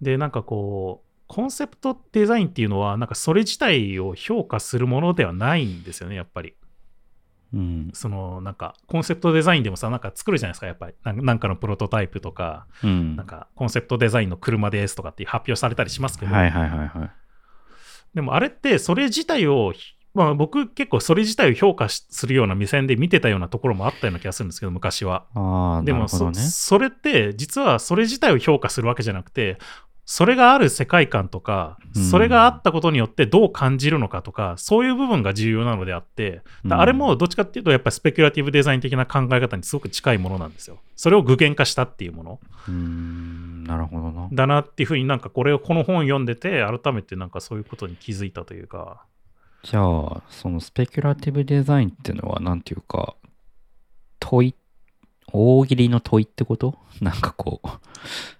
[0.00, 6.54] で、なんかこう、コンセプトデザインっていうのは、なんかそれ自体を評価するものではないんですよね、やっぱり。
[7.52, 7.90] うん。
[7.92, 10.94] そのなんかコンセプトデザインでもさ、なんか作るじゃないですか、やっぱり。
[11.22, 13.16] なんかのプロトタイプとか、うん。
[13.16, 17.10] なんかコンセプトデザインの車ですとかって発表されたりしますけど、はいはいはいはい。
[18.14, 19.72] でもあれってそれ自体を、
[20.14, 25.26] まあ、僕結構それ自体を評価しするような目線で見てたようなところもあったような気がするんですけど、昔は。
[25.84, 26.40] でもそ、なるほどね。
[26.40, 29.58] それって実はそれ自体を評価するわけじゃなくて、
[30.12, 40.78] それがある世界観とか、うんそれがあったことによってどう感じるのかとか、そういう部分が重要なのであって、あれもどっちかっていうと、やっぱりスペキュラティブデザイン的な考え方にすごく近いものなんですよ。
[40.96, 44.28] それを具現化したっていうものうーん、なるほどな。
[44.32, 49.04] だなっていうふうになんかこれをこの本を読んでて、改めてなんかそういうことに気づいたというか、
[49.62, 53.14] じゃあ、そのスペキュラティブデザインっていうのは、なんていうか、
[54.18, 54.54] 問い、
[55.32, 56.78] 大喜利の問いってこと？
[57.00, 57.68] なんかこう、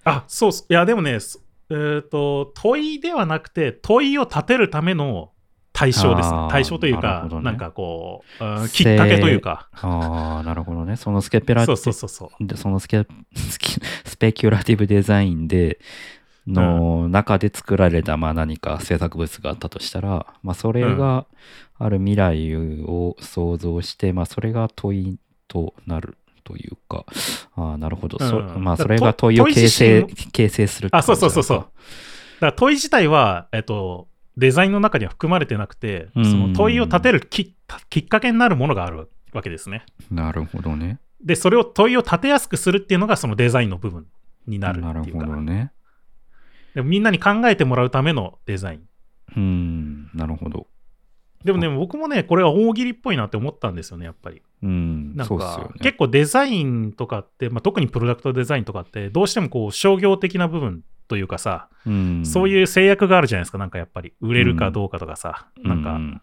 [0.05, 0.51] あ、そう。
[0.51, 5.33] いや、でもね、すえっ、と、問いではなくて、問いを立てるための
[5.73, 6.49] 対象ですね。
[6.51, 9.69] 対象というなか、るほどねなんかこう、うんきっかけというか。
[9.73, 10.97] ああ、なるほどね。
[10.97, 12.47] そのスケペラそうそうそうそう。
[12.47, 15.79] でそのスケスキスペキュラティブデザインで
[16.47, 21.27] の中で作られたまあ何か制作物があったとしたら、まあ、それが
[21.79, 26.17] ある未来を想像して、まあ、それが問いとなる
[26.51, 27.05] というか。
[27.55, 28.65] ああなるほど、そうん。
[28.65, 31.59] まあ、それが問いを形成自形成するあ、そうそうそうそう。
[31.59, 36.25] 感だから問い自体は、えっと、デザインの中には含まれてなくて、うん。
[36.25, 37.55] その問いを立てるき
[37.89, 39.85] きっかけになるものがあるわけですね。
[40.01, 40.99] じなるほどね。
[41.23, 44.07] で、それを問いを立てやすくするっていうのがそのデザインの部分
[44.47, 45.73] になるなるっていうか、ほどね。
[46.75, 48.89] でもみんなに考えてもらうためのデザイン。
[49.37, 50.11] うん。
[50.15, 50.67] なるほど
[51.45, 54.43] でもね、僕もね、これは大喜利っぽいなって思ったんですよね、やっぱり。
[54.63, 55.81] うんなんか、ね。
[55.81, 62.27] 結構デザインとかって、まあ、特にプロダクトデザインとかって、どうしてもこう商業的な部分というかさ、うん。
[62.27, 65.83] そういう制約があるじゃないですか、なんかやっぱり、売れるかどうかとかさ、なん。
[65.83, 66.23] か、うん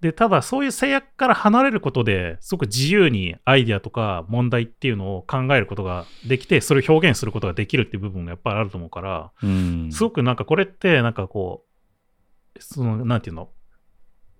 [0.00, 9.92] で、ただそういう制約から離れることで、すごく自由にアイデアとか問題っていうのを考えることができて、それを表現することができるっていう部分がやっぱりあると思うから、うん。
[9.92, 11.64] すごくなんかこれって、なんかこ
[12.56, 13.50] う、その、なんていうの、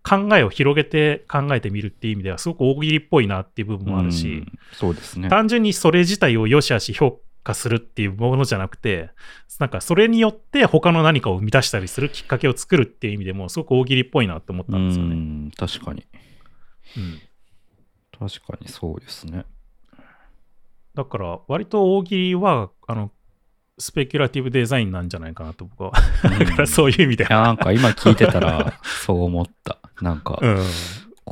[0.02, 5.28] 考えを広げて考えてみるっていう意味では、すごく大喜利っぽいなっていう部分もあるし、うんそうですね。
[5.28, 9.10] 単純にそれ自体を良し悪し評価するっていうものじゃなくて、
[9.58, 15.14] なんかそれによって他の何かを生み出したりするきっかけを作るっていう意味でも、すごく大喜利っぽいなって思ったんですよね。
[15.14, 16.06] うん確かに。
[16.96, 17.20] うん。
[18.18, 19.44] 確かにそうですね。
[20.94, 23.10] だから、割と大喜利は、あの、
[23.80, 25.92] スペキュラティブデザインなんじゃないかなと僕は。
[26.22, 30.64] だからそういう意味でいやなんか今聞いてたらそう思ったなんかうん。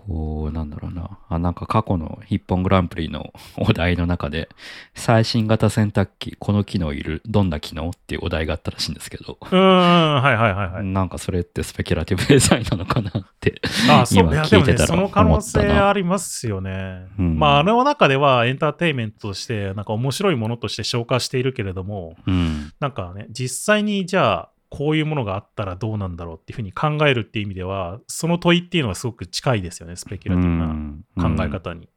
[0.07, 1.19] こうなんだろうな。
[1.29, 4.49] あなんか過去の一本グランプリのお題の中で
[4.95, 10.85] 最新型洗濯機この機能いるどんな機能っていうお題があったらしいんですけど、うん、はいはいはいはい。
[10.85, 17.07] なんかそれってスペキュラティブデザインなのかなってあそう今聞いてたらその可能性ありますよね。
[17.19, 17.39] うん。
[17.39, 22.73] まあ、あの中ではエンターテインメントとして、なんか面白いものとして消化しているけれども、うん。
[22.81, 31.89] なんかね、実際にじゃあ、こういうものがあったらどうなんだろうっていうふうに考えるっていう意味では、その問いっていうのはすごく近いですよね、スペキュラティブな考え方に。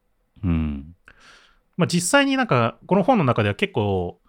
[0.43, 0.95] うん。
[1.77, 4.19] まあ、実際になんか、この本の中では結構、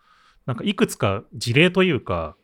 [0.46, 2.36] なんかいくつか事例というか、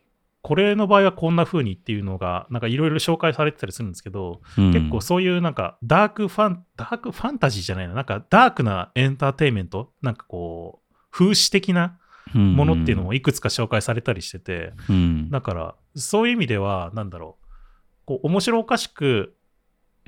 [0.42, 4.72] これの場合はこんな風にっていうのが、なんかいろいろ紹介されてたりするんですけど、うん。
[4.72, 11.98] 結構そういうなんかダークファン、ダークファンタジーじゃないな、なんかダークなエンターテインメント、なんかこう、風刺的な
[12.34, 15.30] ものっていうのもいくつか紹介されたりしてて、うん。
[15.30, 17.46] だから、そういう意味では、なんだろう、
[18.06, 19.36] こう、面白おかしく、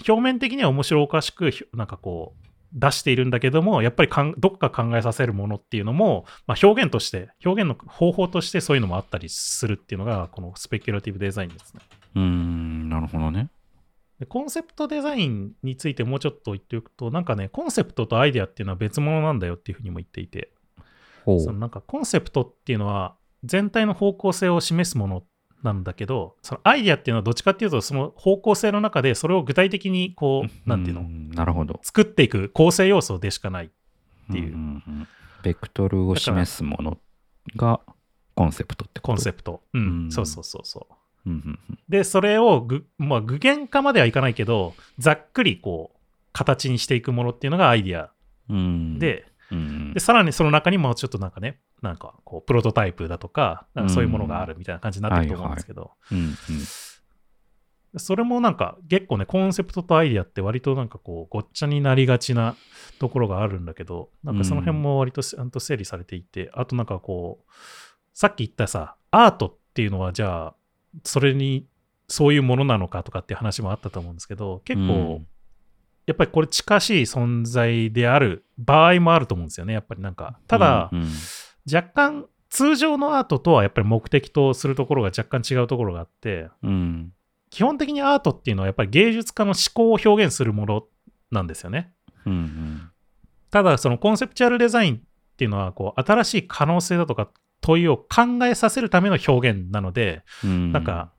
[0.09, 11.81] 表面的には面白おかしく、ひなんかこう、出しているんだけども、やっぱりかんどっか考えさせるものっていうのも、まあ、表現として、表現の方法としてそういうのもあったりするっていうのが、このスペキュラティブデザインですね。
[12.15, 13.51] うんなるほどね。
[14.19, 20.53] でコンセプトデザインについてもうちょっと言っておくと、なんかね、コンセプトとアイデアっていうのは別物なんだよっていうふうにも言っていて、
[21.25, 25.23] そのなんかコンセプトっていうのは全体の方向性を示すもの
[25.63, 31.81] なんだけど、そのアイデアっていうのはどっちかっていうと、その方向性の中でそれを具体的にこう、なんていうの、んなるほど。
[31.83, 33.67] 作っていく構成要素でしかない。
[33.67, 33.69] っ
[34.33, 34.57] ていう。
[34.57, 35.09] んんん。
[35.43, 36.99] ベクトルを示すもの
[37.57, 37.81] が
[38.35, 39.13] コンセプトってこと？
[39.13, 39.63] コンセプト。
[39.73, 40.13] うん、うん。
[40.13, 40.95] そうそうそうそう。
[41.31, 41.79] うんうんうん。
[41.89, 45.99] で、それをぐ、まあ、具現化まではいかないけど、ざっくりこう、
[46.33, 48.11] 形にしていくものっていうのがアイデア
[48.49, 48.99] うん。
[48.99, 55.93] で、うんで、さらにその中にもちょっとなんかね、なんかこうプロトタイプだとかなんかそういうものがあるみたいな感じになってると思うんですけど、
[57.97, 62.55] それもなんか結構ねコンセプトとアイディアって割となんかこうごっちゃになりがちな
[62.99, 67.51] ところがあるんだけどなんかその辺も割とちゃんと整理されていて、あとなんかこう
[68.15, 70.55] さっき言ったさアートっていうのはじゃあ
[71.05, 71.67] それに
[72.09, 75.27] そういうものなのかとかっていう話もあったと思うんですけど結構、うん。
[76.07, 80.41] やっぱりこれ近しい存在である場合もあると思うんですよねやっぱりなんか。
[80.49, 81.09] ただ、うんうん
[81.73, 87.13] 若干通常のアートとはやっぱり目的とするところが若干違うところがあってうん。
[87.51, 90.85] 基本的にアートっていうのはやっぱり芸術家の思考を表現するもの
[91.31, 91.93] なんですよね。
[92.27, 92.91] うんうん。
[93.51, 95.01] ただそのコンセプチュアルデザインっ
[95.37, 100.73] ていうのはこう新しい可能性だとか問いを考えさせるための表現なのでうん。
[100.73, 101.13] なんか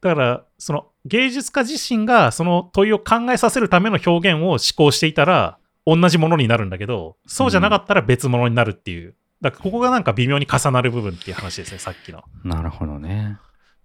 [0.00, 12.24] だからその芸術家自身がその問いを考えさせるための表現を思考していたら同じものになるんだけどそうじゃなかったら別物になるっていうだからここがなんか微妙に重なる部分っていう話ですねさっきの。
[12.44, 13.38] なるほどね。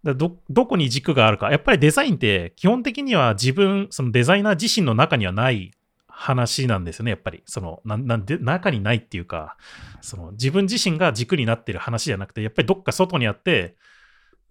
[0.03, 1.49] だどどこに軸があるか。
[1.49, 5.71] やっぱりデザインって基本的には自分そのデザイナー自身の中にはない
[6.07, 7.41] 話なんですよねやっぱり。
[7.45, 9.57] そのなんなんで中にないっていうか
[10.01, 13.75] その自分自身が軸になってる話じゃなくてやっぱりどっか外にあって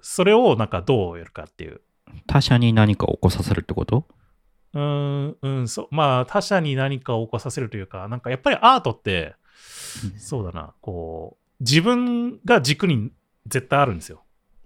[0.00, 1.80] それをなんかどうやるかっていう。
[2.26, 4.06] 他者に何か起こさせるってこと？
[4.74, 5.88] うーんうんそう。
[5.90, 9.34] まあ他者に何かを起こさせるというかなんかやっぱりアートって
[10.16, 10.74] そうだな。
[10.80, 13.10] こう自分が軸に
[13.46, 14.22] 絶対あるんですよ。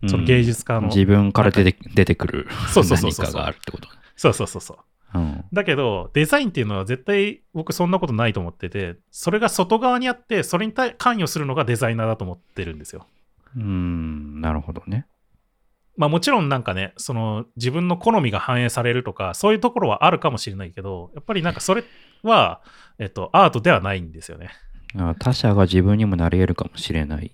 [0.07, 3.89] その芸術家の、自分から出て出てくる何かがあるってこと。
[4.17, 5.19] そうそうそうそう。
[5.19, 5.45] うん。
[5.53, 13.07] だけど、デザインっていうのは絶対僕そんなことないと思ってて、それが外側にあって、それに対関与するのがデザイナーだと思ってるんですよ。
[13.57, 15.07] うーん、なるほどね。
[15.97, 21.83] まあもちろんなんかね、その自分の好みが反映されるとか、そういうところはあるかもしれないけど、やっぱりなんかそれ
[22.23, 22.61] は、
[23.01, 24.51] えっと、アートではないんですよね。
[24.97, 27.33] あ他者が自分にもなり得るかもしれない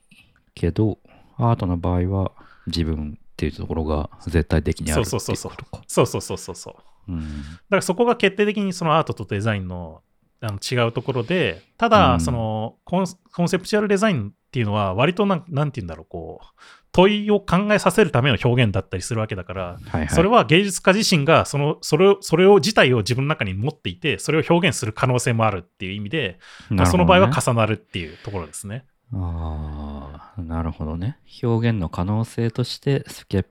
[0.55, 0.99] けど、
[1.37, 2.33] アートの場合は
[2.67, 5.83] 自分っていうところが絶対的にあるっていうことか。
[5.87, 6.71] そうそうそうそうそ
[7.09, 7.12] う。
[7.12, 7.27] うんだ
[7.71, 10.03] からそこが決定的にそのアートとデザインの
[10.40, 16.47] あの違うところで、ただ、うんそのコンコンセプチュアルデザインっていうのは、割となんなんて言うんだろう、こう、
[16.94, 20.09] 問いを考えさせるための表現だったりするわけだから、はいはい。
[20.11, 26.38] それは芸術家自身がそのそれをそれを自体を自分の中に持っていて、それを表現する可能性もあるっていう意味で、
[26.70, 28.87] まあその場合は重なるっていうところですね。
[29.12, 31.18] ああ、なるほどね。
[31.42, 33.44] 表現の可能性としてスケ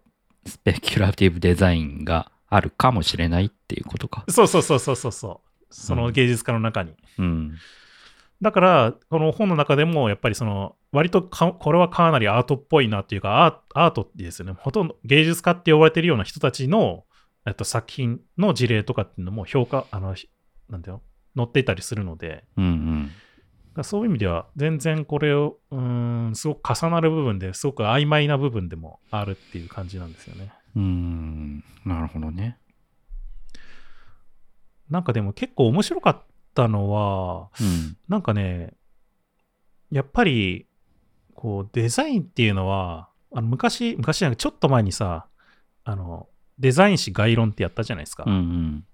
[0.46, 4.24] スペキュラティブデザインがあるかもしれないっていうことか。
[4.30, 5.66] そうそうそうそうそうそう。
[5.70, 6.96] その芸術家の中に。
[7.18, 7.58] うん。
[8.44, 14.54] だから、この本の中でも、やっぱりその、割とかこれはかなりアートっぽいなっていうか、アーアートですよね。
[14.60, 17.06] ほとんど芸術家って呼ばれてるような人たちの、
[17.48, 20.28] えっと、作品の事例とかっていうのも評価、あの、ひ
[20.70, 21.02] なんていうの？
[21.36, 23.12] 載っていたりするので、うん
[23.78, 23.84] うん。
[23.84, 30.52] そういう意味では、全然これを、うーん、すごく重なる部分ですごく曖昧な部分でもあるっていう感じなんですよね。
[30.76, 31.64] うーん。
[31.86, 32.58] なるほどね。
[34.90, 36.24] なんかでも結構面白かっ
[36.54, 37.98] たのは、うん。
[38.08, 38.74] なんかね、
[39.92, 40.68] やっぱり、
[41.36, 45.28] こう、デザインっていうのは、あの昔、昔じゃなくてちょっと前にさ、
[45.84, 46.28] あの、
[46.60, 48.24] デザイン誌概論ってやったじゃないですか。
[48.26, 48.86] うんうん。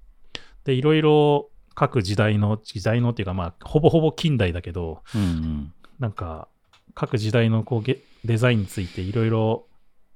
[0.63, 5.73] で、いろいろ各時代の、時代のっていうか、まあ、ほぼほぼ近代だけど、うんうん。
[5.99, 6.47] なんか、
[6.95, 9.67] 各時代のこうゲデザインについていろいろ、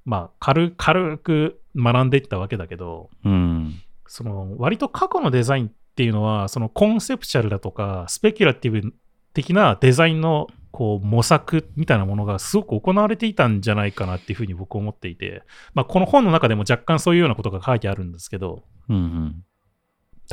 [0.04, 3.80] まあ軽、軽く学んでいったわけだけど、うん。
[4.06, 8.94] その割と過去のデザインっていうのはそのコンセプチュアルだとかスペキュラティブ
[9.32, 19.44] 的なデザインのこう模索みたいなものがすごく行われていたんじゃないかなっていうふうに僕は思っていて、まあ、この本の中でも若干そういうようなことが書いてあるんですけどうんうん。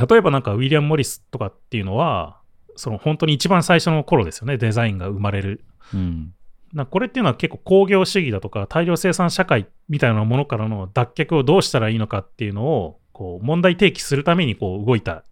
[0.09, 2.39] 例えばなんかウィリアム・モリスとかっていうのは
[2.75, 6.33] その本当に一番最初の頃ですよねデザインが生まれるうん。
[6.73, 15.23] なこれっていうのは結構工業主義だとか大量生産社会みたいなものからの脱却をどうしたらいいのかっていうのをこう問題提起するためにこう動いた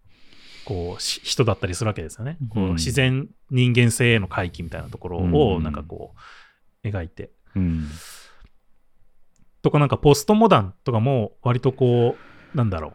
[0.69, 2.37] こうし人だったりするわけですよね。
[2.49, 6.13] こううん自然人間性への回帰みたいなところうんをなんかこ
[6.83, 7.31] う描いて。
[7.55, 7.89] うん。
[9.61, 12.15] とかなんかポストモダンとかも割とこ
[12.53, 12.93] うなんだろ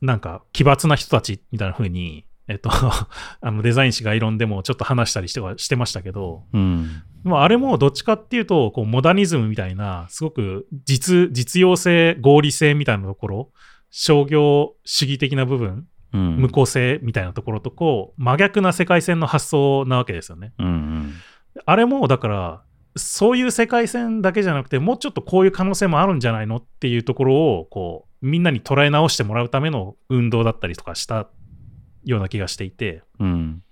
[0.00, 3.08] うなんか奇抜な人たちみたいな風にえっと あ
[3.42, 7.02] のデザイン誌概論でもちょっと話したりしてはしてましたけど、うん。
[7.26, 13.52] まあ、あれもどっちかっていうと、こう、モダニズムみたいな、すごく実、実用性、合理性みたいなところ、
[13.90, 15.86] 商業主義的な部分、うん。
[16.16, 20.52] 無効性みたいなところと、こう、真逆な世界線の発想なわけですよね。
[20.58, 21.12] うんうん。
[21.64, 22.62] あれも、だから、
[22.96, 31.28] そういう世界線だけじゃなくて、もうちょっとこういう可能性もあるんじゃないのっていうところを、こう、みんなに捉え直してもらうための運動だったりとかした
[32.04, 33.62] ような気がしていて、うん。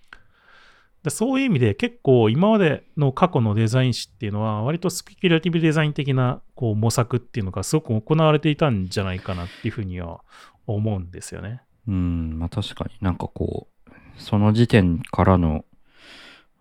[1.05, 10.23] でそういう意味で結構今までの過去のデザイン誌っていうのは割とスペキュラティブデザイン的なこう模索っていうのがすごく行われていたんじゃないかなっていうふうには
[10.67, 11.61] 思うんですよね。
[11.87, 15.65] うん、まあ確かになんかこう、その時点からの、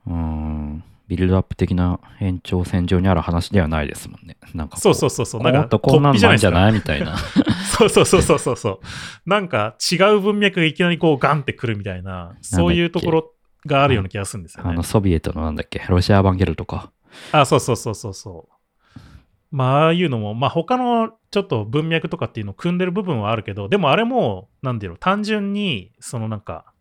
[0.07, 4.37] うーん、ビルドアップ的な延長線上にある話ではないですもんね。
[4.53, 5.41] なんかこそうそうそうそう。
[5.41, 7.17] なんかこんなんじゃないみたいな。
[7.77, 9.29] そうそうそうそうそうそう。
[9.29, 13.31] なんか違う文脈がいきなりこうガンってくるみたいな、そういうところ
[13.65, 14.83] があるような気がするんですよねあの、。
[14.83, 16.91] ソビエトのなんだっけ、ロシアアバンゲルとか。
[17.31, 18.52] あ、そうそうそうそうそう。
[19.53, 26.73] まあ、ああいうのも、まあ、他のちょっと文脈とかっていうのを組んでる部分はあるけど、でもあれも、なんていうの、単純に、そのなんか、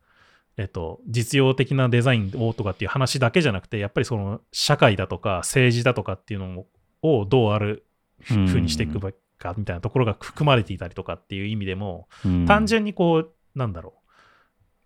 [0.57, 6.65] えっと、実用的なデザインをとかっていう話だけじゃなくて、やっぱりその社会だとか政治だとかっていうの
[7.03, 7.85] をどうある
[8.23, 8.99] ふうにしていく
[9.39, 14.11] かみたいなところが含まれていたりとかっていう意味でも、うん単純にこう、なんだろう、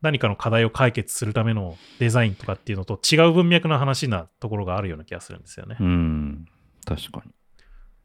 [0.03, 5.77] 何かの課題を解決するためのデザインとかっていうのと違う文脈の話なところがあるような気がするんですよね。
[5.79, 6.47] うん、
[6.85, 7.36] 確かに。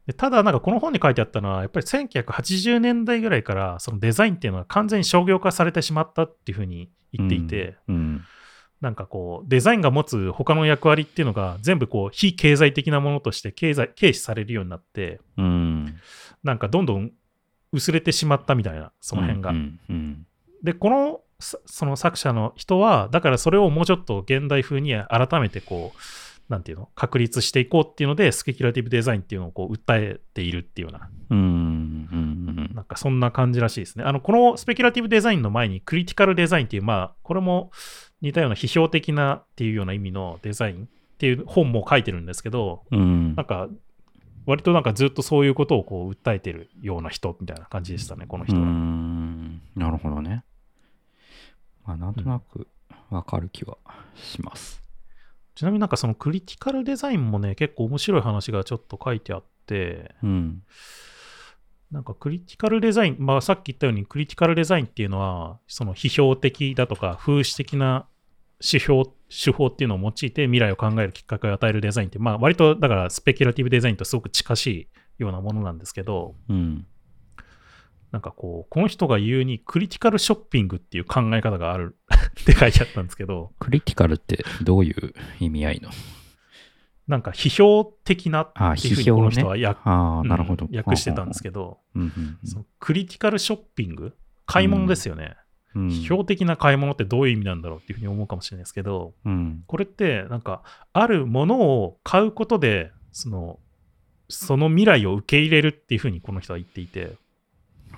[0.06, 8.24] でただ、なんかこの本に書いてあったのは、やっぱり1980年代ぐらいから、そのデザインっていうのは完全に商業化されてしまったっていうふうに言っていて、うん、
[8.80, 15.94] なんかこう、デザインが持つ他の役割っていうのが全部こう、非経済的なものとして経済軽視されるようになって、うん。
[16.42, 17.12] なんかどんどん
[17.72, 19.50] 薄れてしまったみたいな、その辺が。
[19.50, 20.26] うん、うん、
[20.64, 25.98] で、この、さその作者の人は、だからそれをもうちょっと現代風に改めてこう、
[26.52, 31.42] なんていうの、確立していこうっていうので、スペキュラティブデザインっていうのをこう訴えているっていうようなうん、う
[32.14, 34.04] ん、なんかそんな感じらしいですね。
[34.04, 37.70] あの、このスペキュラティブデザインの前にクリティカルデザインっていう、まあ、これも
[38.20, 43.68] 似たような批評的なっていうような意味のデザインっていう本も書いてるんですけど、うんなんか、
[44.44, 48.62] 割となんかずっとそういうことをこう訴えてるような人みたいな感じでしたね、このう人は。
[48.62, 50.44] ん、なるほどね。
[51.86, 52.68] まあ、なんとなく
[53.10, 53.78] わかる気は
[54.14, 54.81] します。
[55.54, 60.62] ちなみになんかそのクリティカルデザインもね、結構面白い話がちょっと書いてあって、うん、
[61.90, 68.06] なんかクリティカルデザイン、まあさっき言ったようにクリティカルデザインっていうのは、その批評的だとか風刺的な
[68.60, 74.88] 指標、手法っていうのを用いて未来を考えるきっかけを与えるデザインって、まあ割とだからスペキュラティブデザインとすごく近しい
[75.18, 76.86] ようなものなんですけど、うん、
[78.12, 81.96] なんかこう、この人が言うにクリティカルショッピングっていう考え方がある
[82.40, 85.90] って書いてあったんですけど、クリティカルってどういう意味合いの？
[87.08, 89.52] なんか批評的なってあ、いうふうにこの人は。
[89.52, 90.68] 訳,、ああ、なるほど。
[90.72, 91.80] 訳してたんですけど、
[92.78, 94.14] クリティカルショッピング？
[94.46, 95.36] 買い物ですよね。
[95.74, 103.58] うん、批評的な買い物ってどういう意味なんだろうっていうふうに思うかもしれないですけど、うん、これってなんかあるものを買うことでその
[104.28, 107.12] その未来を受け入れるっていうふうにこの人は言っていて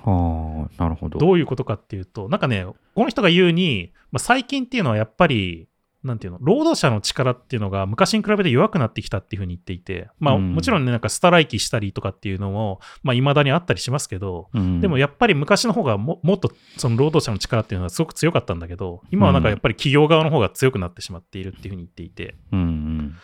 [0.05, 1.19] はあ、なるほど。
[1.19, 5.69] どういうことかっていうとなんかねこの人が言うに、まあ、最近っていうのはやっぱり
[6.03, 10.55] なんていうの労働者の力っていうのが昔に比べて弱くなってきたっていうふうに言っていて、まあ、うん。
[10.55, 22.37] もちろんねなんかストライキしたりとかっていうのもまあ、未だにあったりしますけど、うん、でもやっぱり昔の方がももっとその労働者の力っていうのはすごく強かったんだけど今はなんかやっぱり企業側の方が強くなってしまっているっていうふうに言っていて。
[22.53, 23.15] うんうん、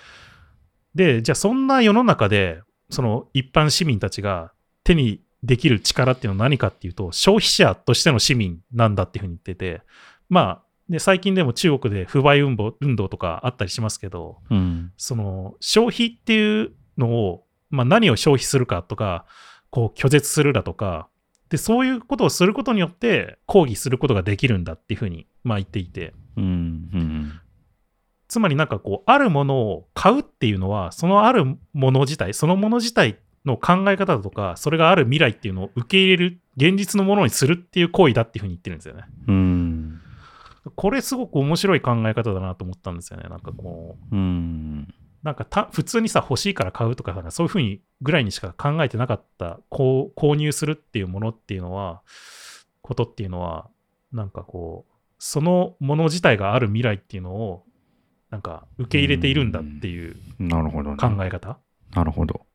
[0.95, 4.53] でじゃあそんな世の中でその一般市民たちが
[4.85, 9.82] 手にできる力っていうのは何かっていうと消費者としての市民なんだっていうふうに言ってて
[10.28, 19.24] まあで最近でも中国で不買運動運動とかあったりしますけどうん、その消費っていうのを、まあ、何を消費するかとか
[19.70, 21.09] こう拒絶するだとか
[21.49, 26.14] でそういうことをすることによって抗議することができるんだっていうふうに、まあ、言っていて。
[26.36, 26.47] うん、う
[26.99, 27.41] ん、
[28.28, 39.05] つまりなんかこうあるものを買うっていうのはそのあるもの自体そのもの自体の考え方だとかそれがある未来っていうのを受け入れる現実のものにするっていう行為だっていうふうに言ってるんですよね。
[39.28, 40.01] うん、
[40.76, 43.28] これすごく面白い考え方だなと思ったんですよね。
[43.28, 52.03] なんかこううん、なんかた普通にさ欲しいから買うとかさそういうふうにぐらいにしか考えてなかったこう購入するっていうものっていうのは
[52.82, 53.70] ことっていうのは
[54.12, 57.64] なんかこうそのもの自体がある未来っていうのを
[58.30, 60.97] なんか受け入れているんだっていうなるほどね。
[60.97, 61.59] 考え方、
[61.95, 62.47] なるほど。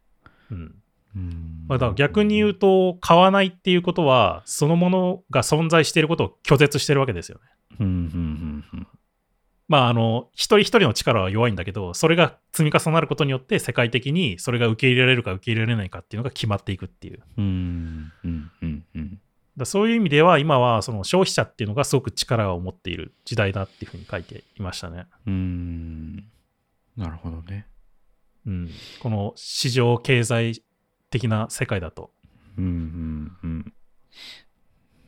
[0.51, 0.75] うん
[1.15, 7.43] うんまあ、だから逆に言うと買わないっていうことはそのものが存在していることを拒絶してるわけですよね。
[7.79, 8.87] うん、うん、うん、
[9.67, 19.19] まああの一人一人の力は弱いんだけどそれが積み重なることによって世界的にそれが受け入れられるか受け入れられないかっていうのが決まっていくっていううん、うん、うん、うん、
[19.57, 25.05] だそういう意味では今はその消費者っていうのがすごく力を持っている時代だっていうふうに書いていましたね。
[25.25, 26.15] うん、
[26.97, 27.67] なるほどね。
[28.45, 28.69] うん、
[28.99, 30.63] この市場経済
[31.09, 32.11] 的な世界だと。
[32.57, 33.73] うん、うん、うん。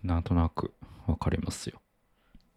[0.03, 0.73] なんとなく
[1.07, 1.81] わかりますよ。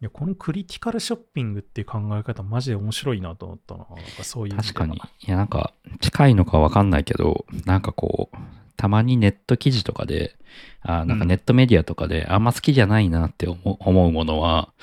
[0.01, 3.85] いや、このクリティカルショッピングっていう考え方、マジで面白いなと思ったな。
[3.87, 4.97] なんかそういう確かに。
[4.97, 8.37] いや、なんか、近いのかわかんないけど、なんかこう、
[8.77, 10.35] たまにネット記事とかで、
[10.81, 14.73] あなんかネットメディアとかで、あんま好きじゃないなって思う思うものは、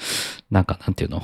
[0.52, 1.20] なんかなんていうの、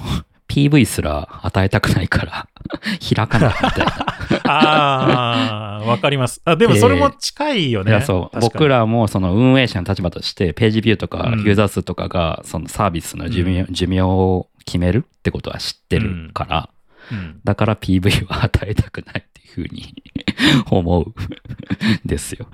[0.54, 2.48] PV すら与えたくないから、
[3.14, 4.06] 開かないみたいな。
[4.52, 6.40] ああ、わかります。
[6.44, 7.90] あでもそれも近いよね。
[7.90, 8.68] いやそう僕。
[8.68, 16.64] らもその運営者の立場としてページビューとかうんユーザー数とかがそのサービスの寿命,、寿命を決めるってことは知ってるから、うん
[17.44, 20.02] だから PV は与えたくないっていうふうに
[20.70, 21.14] 思う。
[22.04, 22.46] ですよ。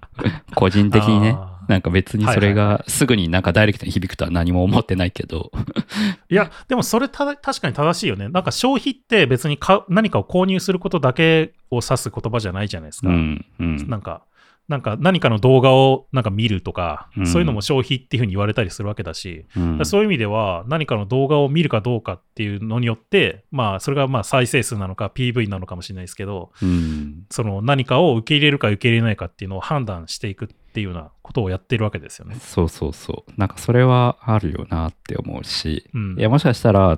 [0.54, 1.36] 個人的にね。
[1.68, 5.52] なんか別にそれがすぐになんかダイレクトに響くとは何も思ってないけど、
[6.28, 8.28] いや、でもそれた確かに正しいよね。
[8.28, 13.08] なんか消費って別に買う何かを購入することだけを指す言葉じゃないじゃないですか。
[13.08, 13.88] うんうん。
[13.88, 14.24] なんか、
[14.70, 17.26] なんか何かの動画をなんか見るとか、うん。
[17.26, 19.78] そういうのも消費っていうふうに言われたりするわけだし、うん。
[19.78, 27.24] だそういう意味では何かの動画を見るかどうかっていうのによって、まあそれがまあ再生数なのか PV なのかもしれないですけど、うん。
[27.30, 32.36] その何かを受け入れるか受け入れないかっていうのを判断していくっていうようなことをやってるわけですよね。
[32.36, 33.32] そうそうそう。
[33.36, 36.16] なんかそれはあるよなって思うし、うん。
[36.16, 36.94] いやもしかしたら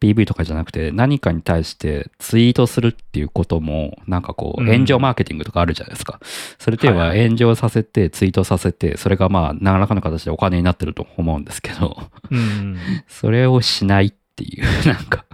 [0.00, 6.20] PV とかじゃなくて何かに対してツイートするっていうこともなんかこううん炎上マーケティングとかあるじゃないですか。
[6.58, 11.96] それといえばはい炎上させてツイートさせてそれがまあ何らかの形でお金になってると思うんですけど
[12.30, 12.76] うん。
[13.08, 15.24] それをしないっていう なんか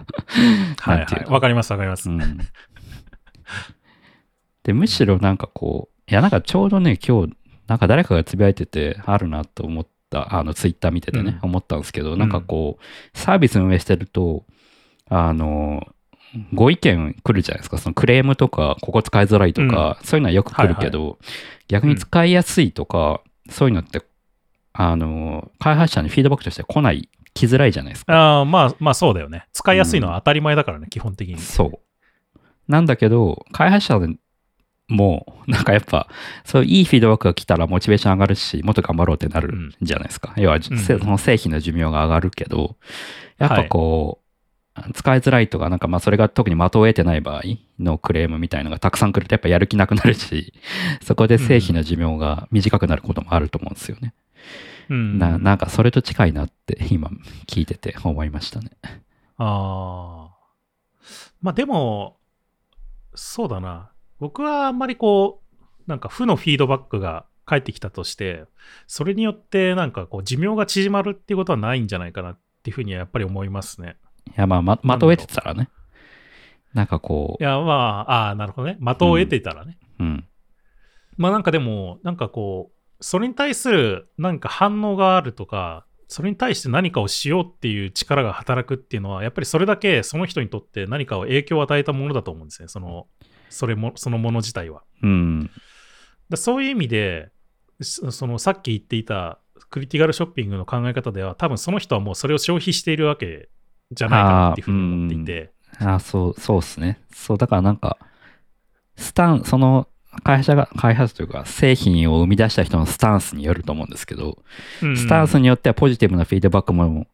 [0.79, 1.31] はいはい。
[1.31, 2.09] わかりますわかります。
[2.09, 2.39] うん
[4.63, 7.33] でむしろなんかこういやなんかちょうどね今日
[7.67, 11.49] なんか誰かがつぶやいててあるなと思ったあのツイッター見ててね、うん。
[11.49, 14.45] 思ったんですけどなんかこうサービス運営してると
[15.09, 15.87] あの
[16.53, 17.77] ご意見来るじゃないですか。
[17.77, 21.19] そのクレームとかここ使いづらいとか、そういうのはよく来るけど、
[21.67, 24.01] 逆に使いやすいとか、そういうのって
[24.73, 28.13] あの開発者にフィードバックとして来ない来づらいじゃないですか。
[28.13, 29.45] ああ、まあまあそうだよね。
[29.53, 31.37] 使いやすいのは当たり前だからね、基本的に。
[31.37, 31.79] そう。
[32.67, 33.99] なんだけど、開発者
[34.87, 36.07] も、なんかやっぱ、
[36.43, 40.33] そういういいフィードバックが来たらモチベーション上がるし、もっと頑張ろうってなるじゃないですか。
[40.37, 42.75] 要は、うんせその製品の寿命が上がるけど、
[43.37, 44.23] やっぱこう、
[44.93, 47.43] 使いづらいとか、なんかまあそれが特に的を得てない場合
[47.79, 50.53] のクレームみたいのがたくさん来るとやっぱやる気なくなるし、
[51.03, 54.13] そこで製品の寿命が短くなることもあると思うんですよね。
[54.89, 55.19] うん。
[55.19, 57.09] ななんかそれと近いなって今
[57.47, 58.71] 聞いてて思いましたね。
[59.37, 60.33] ああ。
[61.41, 62.17] まあでも、
[63.13, 63.92] そうだな。
[64.23, 68.45] 僕はあんまりこう、なんか負のフィードバックが返ってきたとして、
[68.87, 73.97] それによってなんかこう寿命が縮まるっていうことはないんじゃないかなっていうふうにはやっぱり思いますね。
[74.29, 75.67] いやまあ、ま、的を得てたらね。
[76.73, 78.77] なんかこいや、まあ、ああ、なるほどね。
[78.79, 79.77] 的を得ていたらね。
[79.99, 80.25] う、うん。
[81.17, 92.69] まあなんかでも、なんかこう、それに対するなんか反応があるとか、それに対して何かをしようっていう力が働くっていうのは、やっぱりそれだけその人にとって何かを影響を与えたものだと思うんですね。
[92.69, 93.07] その、
[93.53, 94.83] それも、そのもの自体は。
[95.01, 95.49] うん。
[96.29, 97.31] だそういう意味で、
[97.81, 99.39] そそのさっき言っていた
[99.69, 103.49] クリティカルショッピングの考え方では、多分その人はもうそれを消費しているわけ
[103.91, 105.51] じゃないかなっていうふうに思っていて。
[105.79, 107.01] あそう、そうっすね。
[107.11, 107.97] そう、だからなんか、
[108.95, 109.87] スタン、その
[110.23, 114.37] 会社が、開発というか、製品を生み出した人のスタンスによると思うんですけど、
[114.81, 117.07] うんスタンスによってはポジティブなフィードバックも、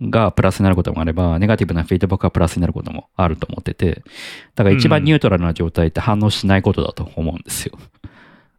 [0.00, 4.02] がプラスになることもあれば、ネガティブなフィードバックがプラスになることもあると思ってて、
[4.54, 7.78] だから一番ニュートラルな状態って反応しないことだと思うんですよ。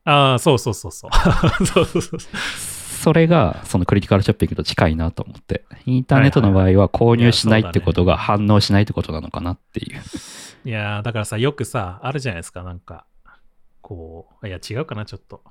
[0.04, 1.12] ああ、そうそうそうそう。
[1.66, 2.20] そうそうそう。
[3.02, 10.00] それが、そのクリティカルショッピングと近いなと思って、インターネットの場合は購入しないってことが反応しないってことなのかなっていう。
[10.64, 13.06] いやーだからさ、よくさ、あるじゃないですか、なんか、
[13.82, 15.42] こう、いや、違うかな、ちょっと。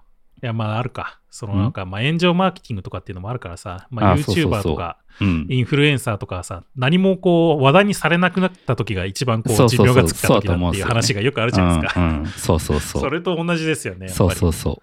[0.43, 1.18] いや、まあ、あるか。
[1.30, 1.59] その、ん？
[1.59, 5.47] なんか、まあ、炎上マーケティングとかっていうのもあるからさ、まあ、YouTuber とか、うん。
[5.51, 12.24] インフルエンサーとかさ、何もこう、話題にされなくなった時が一番こう、寿命がつくた時だっていう話がよくあるじゃないですか。
[12.36, 13.03] そうそうそう。
[13.03, 14.09] それと同じですよね。
[14.09, 14.80] そうそうそ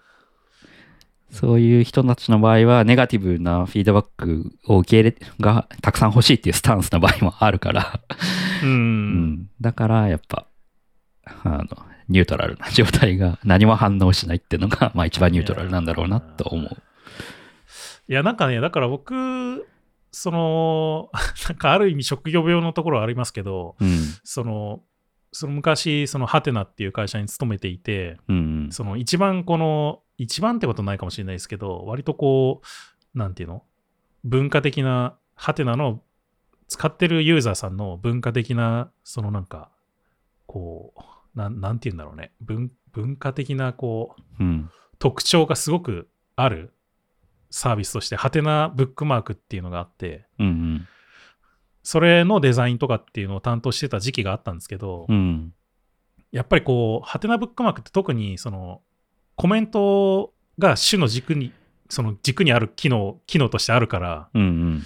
[1.30, 8.00] そういう人たちの場合は、ネガティブなフィードバックを受け入れがたくさん欲しいっていうスタンスの場合もあるから、
[8.62, 8.66] う。
[8.66, 10.46] うんん、だからやっぱ、
[11.26, 11.66] あの、
[12.08, 16.76] ニュートラルな 状態が何も反応しないっていうのが、まあ一番ニュートラルなんだろうなと思う。
[18.08, 19.66] いや、なんかね、だから僕、
[20.10, 21.10] その、
[21.48, 23.98] なんかある意味職業病のところはありますけど、うん。
[24.24, 24.82] その、
[25.32, 28.68] その昔、そのハテナっていう会社に勤めていて、うん。
[28.70, 32.62] その一番この、一番ってことないかもしれないですけど、割とこ
[33.14, 33.62] う、なんていうの？
[34.24, 36.02] 文化的な、ハテナの
[36.66, 39.70] 使ってるユーザーさんの文化的な、そのなんか、
[40.46, 41.00] こう、
[41.34, 42.32] なんなんていうんだろうね。
[42.40, 44.70] 文文化的な、こう、うん。
[44.98, 46.74] 特徴がすごくある
[47.50, 50.88] サービスとして、ハテナブックマークっていうのがあって、うん。
[51.82, 55.54] それのデザインとかっていうのを担当してた時期があったんですけど、うん。
[56.32, 58.82] やっぱりこう、ハテナブックマークって特にその
[59.36, 61.52] コメントが主の軸に、
[61.88, 64.82] その軸にある機能、機能としてあるから、うんうん。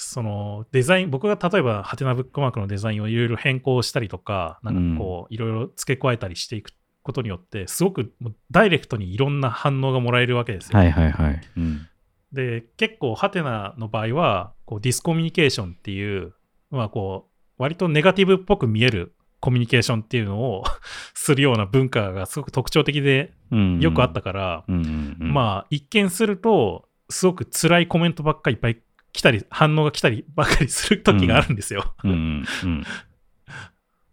[0.00, 6.70] そのデザイン、僕が例えばハテナブックマークのデザインをいろいろ変更したりとか、なんかこう、いろいろ付け加えたりしていく
[7.02, 8.12] ことによって、すごく
[8.52, 10.78] ダイレクトにいろんな反応がもらえるわけですよ。
[10.78, 11.40] はいはいはい。
[11.56, 11.88] うん。
[12.32, 16.32] で、結構、ハテナの場合は、こうディスコミュニケーションっていう、
[16.70, 17.28] まあこ
[17.58, 20.62] う、割とネガティブっぽく見えるコミュニケーションっていうのを
[21.14, 23.80] するような文化がすごく特徴的でうん。
[23.80, 25.32] よくあったから、うんうんうん。
[25.34, 28.78] まあ一見すると、すごく辛いコメントばっかりいっぱい
[29.18, 31.92] 来たり、反応が来たりばっかりする時があるんですよ。
[32.04, 32.86] うんうんうん。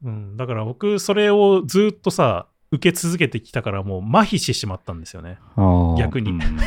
[0.04, 5.38] うん、だから僕、それをずっとさ、受け続けてきたから、もう麻痺してしまったんですよね。
[6.00, 6.58] 逆にうんうん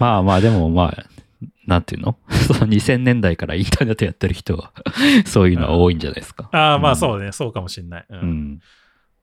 [0.00, 1.06] まあまあでもまあ
[1.66, 2.18] なんていうの？
[2.28, 4.72] その2000年代からインターネットやってる人は
[5.24, 6.48] そういうのは多いんじゃないですか。
[6.52, 8.06] ああ、まあうそうね、そうかもしれない。
[8.10, 8.18] うん
[8.54, 8.60] ん。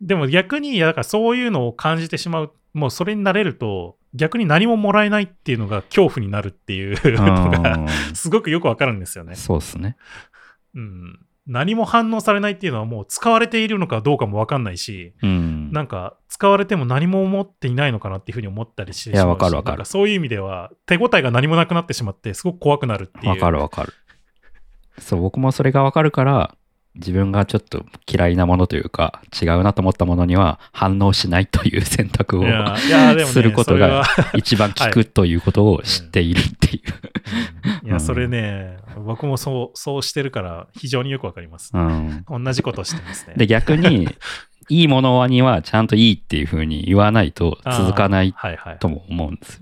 [0.01, 9.35] でも逆に、いやだからそういうのを感じてしまう、もうそれになれると、逆に何ももらえないっていうのが恐怖になるっていうのが、うん すごくよくわかるんですよね。
[9.35, 9.97] そうっすね。
[10.75, 11.19] うん。
[11.45, 15.71] 何も反応されないっていうのはもう使われているのかどうかもわかんないし、うん。
[15.71, 23.29] なんか使われても何も思っていないのかなっていうふうに思ったりしてしまうしいやわかるわかるなんそういう意味では手応えが何もなくなってしまってすごく怖くなるっていう。
[23.29, 23.93] わかるわかる。
[24.99, 26.55] そう、僕もそれがわかるから、
[26.95, 32.43] 自分がちょっと嫌いなものというか、違うなと思ったものには反応しないという選択を
[33.25, 34.03] することが
[34.35, 36.93] 一番効くということを知っているっていう。
[37.03, 37.09] うん
[37.83, 41.71] いや、それね、僕もそう、そうしてるから非常によくわかります。
[41.73, 42.25] うん。
[42.29, 43.33] 同じことしてますね。
[43.35, 44.07] で、逆に、
[44.71, 48.35] いいものにはちゃんといいっていうふうに言わないと続かない。
[48.79, 49.59] とも思うんです。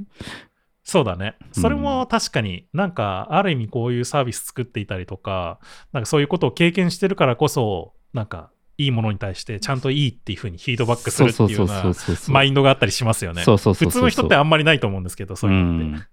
[0.87, 1.35] そうだね。
[1.51, 5.59] それも確かになんか、ある意味こういうサービス作っていたりとか、
[5.91, 11.83] なんかそういうことを経験してるからこそ、なんか、いいものに対してちゃんといいっていうふうにフィードバックするっていうような
[12.29, 13.43] マインドがあったりしますよね。
[13.43, 15.85] そうそうそう普通の人ってあんまりないと思うんですけど、そういうのって。
[15.97, 16.05] ん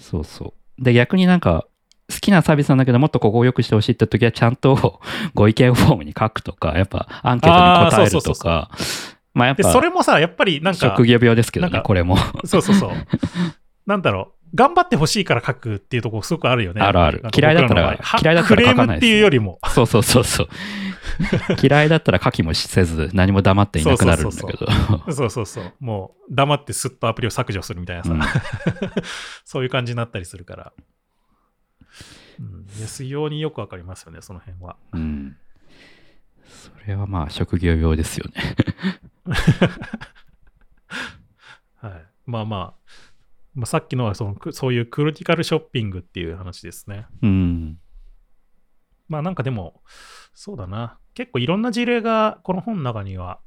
[0.00, 0.82] そうそう。
[0.82, 1.66] で、逆になんか、
[2.10, 5.00] 好きなサービスなんだけど、もっとここを良くしてほしいって時は、ちゃんと
[5.34, 8.70] ご意見フォームに書くとか、やっぱアンケートに答えるとか、
[9.34, 12.16] まあやっで、ぱそれもさ、やっぱりなんか、職業病ですけどね、これも。
[12.46, 12.90] そうそうそう。
[13.86, 14.36] なんだろう。
[14.54, 16.80] 頑張ってほしいから書くっていうところすごくあるよね。
[16.80, 19.58] あるある嫌いだったら嫌いだったら書かないですクレームっていうよりも。
[19.68, 20.48] そうそうそうそう。
[21.62, 24.66] 嫌いだったら書きもせず、何も黙っていなくなるんだけど。
[25.12, 25.72] そうそうそう。
[25.80, 28.20] もう、黙ってスッとアプリを削除するみたいなさ、うん
[29.44, 30.72] そういう感じになったりするから。
[32.38, 34.76] うん、非常によくわかりますよね、その辺は。
[34.92, 35.36] うん。
[36.44, 38.54] それはまあ職業病ですよね。
[41.80, 42.06] はい。
[42.26, 42.85] まあまあ、
[43.56, 47.06] まあ、さっきのはそのくそういうクリティカルショッピングっていう話ですね。
[47.22, 47.78] うん。
[49.08, 49.82] まあなんかでも、
[50.34, 50.98] そうだな。
[51.14, 53.40] 結構いろんな事例がこの本の中には、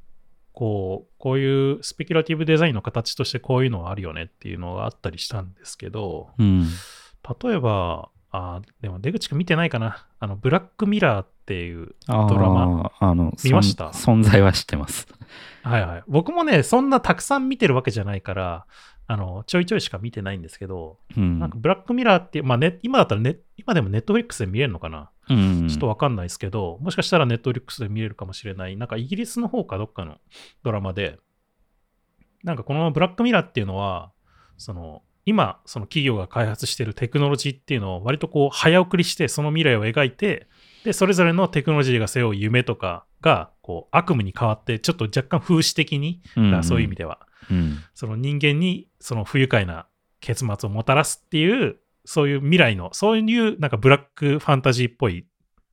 [0.52, 6.66] こう、こういうスペキュラティブデザインの形としてこういうのがあるよねっていうのがあったりしたんですけど、うん。
[7.42, 10.06] 例えば、あでも出口くん見てないかな。
[10.18, 13.90] あの、ブラックミラーっていう、あドラマあ、あの、見ました？
[13.90, 15.06] 存在は知ってます。
[15.62, 16.04] はいはい。
[16.08, 18.66] 僕もね、そんなたくさん見てるわけじゃないから、
[19.12, 21.40] あの、ちょいちょいしか見てないんですけど、うん。
[21.40, 25.10] なんかブラックミラーってまあね、今だったらね、今でもネットフリックスで見れるのかな？
[25.28, 30.18] うん、ちょっとわかんないですけど、もしかしたらネットフリックスで見れるかもしれない、なんかイギリスの方かどっかの
[30.62, 31.18] ドラマで、
[32.44, 34.12] なんかこのブラックミラーっていうのは、
[34.56, 40.46] その、今、その企業が開発しているテクノロジーっていうのを割とこう早送りしてその未来を描いて、
[40.84, 47.20] で、それぞれのテクノロジーが背負う夢とかが、こう悪夢に変わって、ちょっと若干風刺的に、うんだからそういう意味では、
[47.50, 47.78] うん。
[47.94, 49.86] その人間にその不愉快な
[50.20, 55.26] 結末をもたらすっていう、そういう未来の、そういうなんかブラックファンタジーっぽい、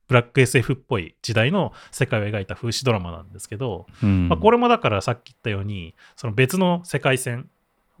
[0.08, 4.28] ブラック SF っぽい時代の世界を描いた風刺ドラマなんですけど、うん。
[4.28, 7.48] まあ、これもだからさっき言ったように、その別の世界線、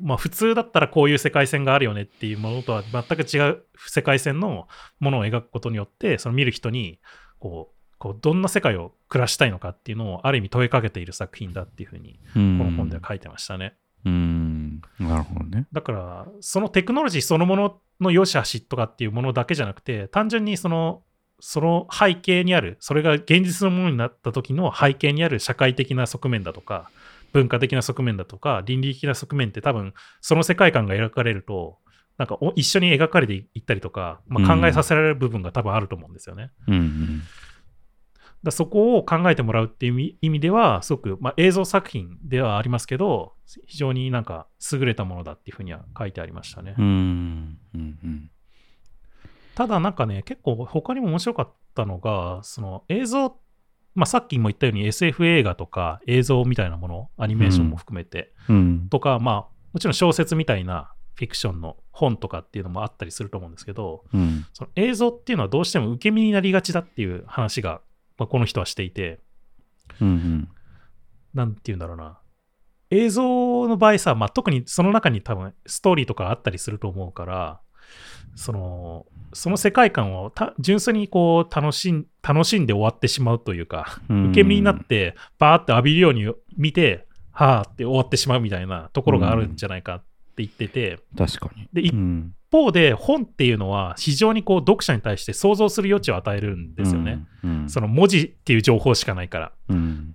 [0.00, 4.68] まあ普通だったらこういう世界線があるよねっていうものとは全く違う世界線の
[5.00, 6.98] ものを描くことによって、その見る人に、
[7.38, 13.74] こう、こうどんな世界を暮らしたいのかっていうのをある意味問いかけている作品だっていうふうに、この本では書いてましたね。
[14.04, 14.80] うん。
[15.00, 15.66] なるほどね。
[15.72, 21.02] だから、そのテクノロジーそのものの良し悪しとかっていうものだけじゃなくて、単純にその、
[21.40, 26.90] その背景にある、それが現実のものになった時の背景にある社会的な側面だとか、
[27.32, 31.78] 文化的な側面だとか、倫理的な側面って多分、その世界観が描かれると、
[32.16, 36.50] なんかお一緒に描かれていったりとか、まあ、考えさせられる部分が多分あると思うんですよね。
[36.66, 37.22] うんうん。
[38.42, 43.34] だそこを考えてもらうっていう意味では、すごく、まあ、映像作品ではありますけど、
[43.66, 46.74] 非常になんか優れたものだっていうふうには書いてありましたね。
[46.78, 47.58] うん。
[47.74, 48.30] うんうん。
[49.54, 53.36] ただなんかね、結構他にも面白かったのが、その映像、
[53.98, 58.88] まあ、さっきも言ったように SF 映画とか映像みたいなもの、アニメーションも含めて、うん。
[58.88, 59.34] とか、まあ、
[59.72, 64.46] もちろん小説みたいなフィクションの本とかっていうのもあったりすると思うんですけど、うん。
[64.52, 67.80] その映像っていうのはどうしても受け身になりがちだっていう話が、
[68.18, 69.18] まあ、この人はしていて、
[70.00, 70.48] うん。
[71.34, 72.20] なんて言うんだろうな。
[72.90, 77.60] 映像の場合さ、まあ、特にその中に多分ストーリーとかあったりすると思うから、
[78.34, 90.04] その、その世界観をた純粋にこう楽しん楽しんで終わってしまうというか、うん受け身になって、バーって浴びるように見て、はーって終わってしまうみたいなところがあるんじゃないかって
[90.38, 91.68] 言ってて、確かに。
[91.72, 92.34] で、一うん。
[92.50, 97.26] 方で本っていうのは非常にこう読者に対して想像する余地を与えるんですよね。
[97.44, 97.68] うん。
[97.68, 99.52] その文字っていう情報しかないから。
[99.68, 100.14] うん。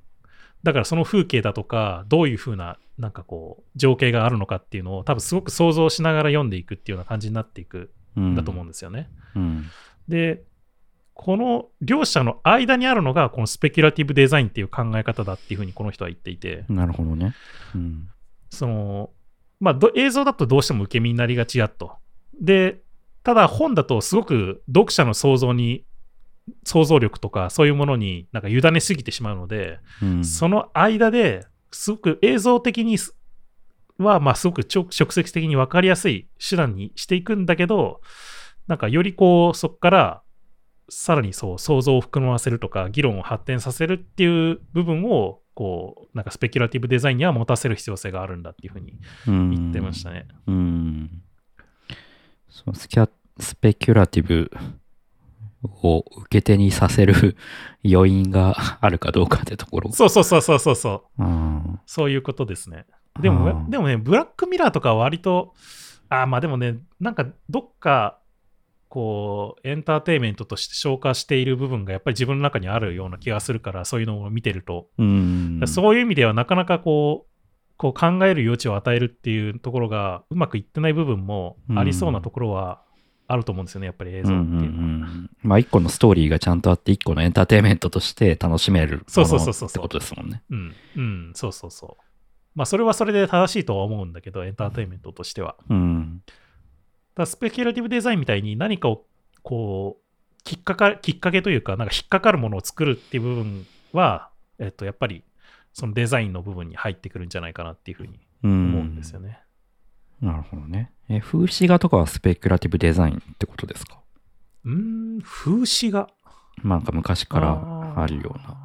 [0.63, 9.09] だからその風景だとか、どういう風な、なんかこう、情景があるのかっていうのを多分すごく想像しながら読んでいくっていうような感じになっていくうんんだと思うんですよね。
[9.35, 9.65] うん。
[10.07, 10.43] で、
[11.13, 17.35] この両者の間にあるのがこのスペキュラティブデザインっていう考え方だっていう風にこの人は言っていて、なるほどね。
[17.75, 18.09] うん。
[18.49, 19.09] その、
[19.59, 21.93] まあど映像だとどうしても受け身になりがちやと。
[22.39, 22.81] で、
[23.23, 25.85] ただ本だとすごく読者の想像に、
[26.65, 30.25] 想像力とかそういうものになんか委ねすぎてしまうので、うん。
[30.25, 32.97] その間ですごく映像的に
[33.97, 38.01] は、まあ、すごく直接的に分かりやすい手段にしていくんだけど、
[38.67, 40.23] なんかよりこう、そこから、
[40.89, 50.27] さらにそう、想像を膨らませるとか、議論を発展させるっていう部分を、こう、なんかスペキュラティブデザインには持たせる必要性があるんだっていうふうに言ってましたね。
[50.47, 51.23] うん。
[52.49, 53.09] そうスキャ
[53.39, 54.51] スペキュラティブ
[55.63, 57.37] を受け手にさせる
[57.89, 59.91] 余韻があるかどうかってところ。
[59.91, 61.23] そうそうそうそうそうそう。
[61.23, 61.79] うん。
[61.85, 62.85] そういうことですね。
[63.19, 65.53] でも、でもね、ブラックミラーとかは割と、
[66.09, 68.19] あーまあでもね、なんかどっか、
[68.89, 74.87] こう、エンターテインメントとして消化している部分がやっぱり自分の中にあるような気がするから、そういうのを見てると。
[74.97, 75.61] うん。
[75.65, 77.33] そういう意味ではなかなかこう、
[77.75, 82.81] こう考える余地を与えるっていうところがうまくいってない部分もありそうなところは
[83.27, 84.43] あると思うんですよね、やっぱり映像っていうのは。
[84.43, 90.41] うんうんうんまあ一個のストーリーがちゃんとあって一個のエンターテインメントとして楽しめるものそうそうそうそうってことですもんね。
[90.49, 92.03] うん、うん、そうそうそう。
[92.55, 95.57] まあそれはそれで正しいとは思うんだけど、エンターテインメントとしては。
[95.69, 96.23] うん。
[97.15, 99.05] だスペキュラティブデザインみたいに何かを
[99.41, 100.03] こう
[100.43, 105.23] きっかかきっかけというかなんか引っかかるものを作るっていう部分は、えっと、やっぱり
[105.73, 108.51] そのデザインの部分に入ってくるんじゃないかなっていうふうにうん。
[108.51, 109.39] 思うんですよね。
[110.23, 110.91] なるほどね。
[111.09, 113.99] え、風刺画とかはスペキュラティブデザインってことですか？
[114.63, 116.07] うーん風刺画
[116.61, 118.57] まあなんか昔からあるような。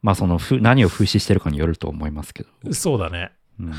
[0.00, 2.48] まあそのふ何を風刺してるかによると思いますけど。
[2.62, 3.32] なそうだね。
[3.58, 3.72] うん。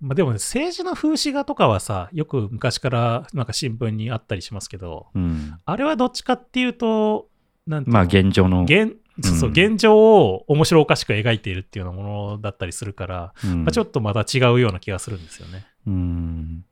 [0.00, 7.28] まあ、でもね政治の風刺画とかはさよく昔からなんか新聞にあったりしますけどうん、あれはどっちかっていうと
[7.66, 7.98] なんていうの？
[7.98, 8.62] まあ現状の。
[8.62, 15.66] 現そうそううん現状を面白おかしく描いているっていうようなものだったりするから、うんまあ、ちょっとまた違うような気がするんですよね。
[15.86, 16.64] うん。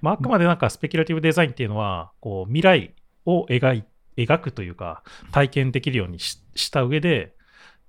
[0.00, 2.94] まあ、あくまでなんかスペキュラティブデザインっていうのは、こう未来
[3.26, 3.84] を描い
[4.16, 5.02] 描くというか、
[5.32, 7.34] 体験できるようにしした上で、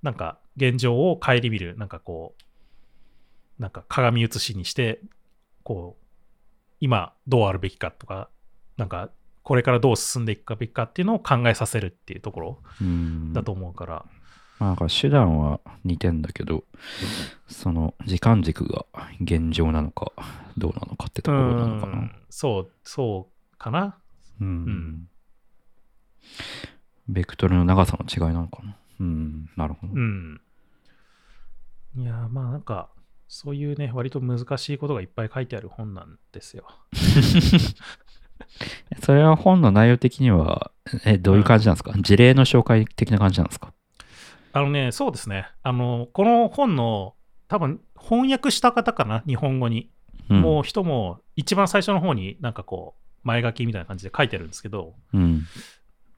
[0.02, 2.34] なんか現状を顧みる、なんかこ
[3.58, 5.00] う、なんか鏡写しにして、
[5.62, 6.04] こう、
[6.80, 8.30] 今どうあるべきかとか、
[8.76, 9.10] なんか
[9.50, 14.04] これからどう進んでいくべきかっていうのを考えさせるっていうところうんだと思うから、
[14.60, 16.62] まあなんか手段は似てんだけど、
[17.48, 18.86] その時間軸が
[19.20, 20.12] 現状なのか
[20.56, 21.92] どうなのかってところなのかな。
[21.94, 23.98] うんそう、そうかな。
[24.40, 24.64] うん。
[24.66, 25.08] ん
[27.08, 28.76] ベクトルの長さの違いなのかな。
[29.00, 29.94] うん、なるほど。
[29.94, 30.40] うん。
[31.96, 32.88] いやー、まあなんか、
[33.26, 36.68] そういうね、割と難しいことがいっぱい書いてある本なんですよ。
[39.02, 40.70] それは本の内容的には、
[41.04, 43.72] え、どういう感じなんですか、事例の紹介的な感じなんですか？
[44.52, 45.46] あのね、そうですね。
[45.62, 47.14] あの、この本の、
[47.48, 49.90] 多分翻訳した方かな、日本語に。
[50.28, 50.40] うん。
[50.42, 55.42] もう人も、一番最初の方になんかこう、前書きみたいな感じで書いてるんですけど、うん。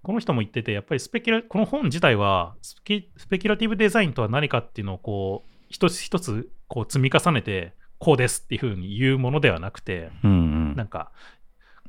[0.03, 10.35] この人も言ってて、やっぱりスペキュラ、この本自体はスペキ、スペキュラティブデザインとは何かっていうのを、こう、一つ一つ、こう、積み重ねて、こうですっていうふうに言うものではなくて、うんう
[10.73, 10.77] ん。
[10.77, 11.13] なんか、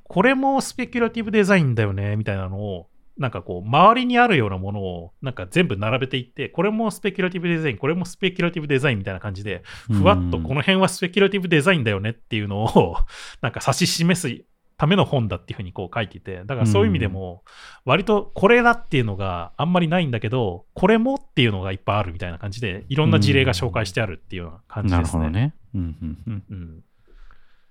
[0.03, 2.87] これもスペキュラティブデザインだよね、みたいなのを、
[3.17, 12.97] なんかこう、周りにあるようなものを、なんか全部並べていって、これもスペキュラティブデザイン、これもスペキュラティブデザインみたいな感じで、ふわっとこの辺はスペキュラティブデザインだよねっていうのを、
[13.41, 14.43] なんか指し示す
[14.77, 17.43] ための本だっていうふうにこう書いていて、だからそういう意味でも、
[17.85, 25.23] 割とこれだっていうのがあんまりないんだけど、これもっていうのがいっぱいあるみたいな感じで、いろんな事例が紹介してあるっていうような感じなですね。
[25.23, 25.53] るほどね。
[25.75, 25.81] うん
[26.27, 26.83] うん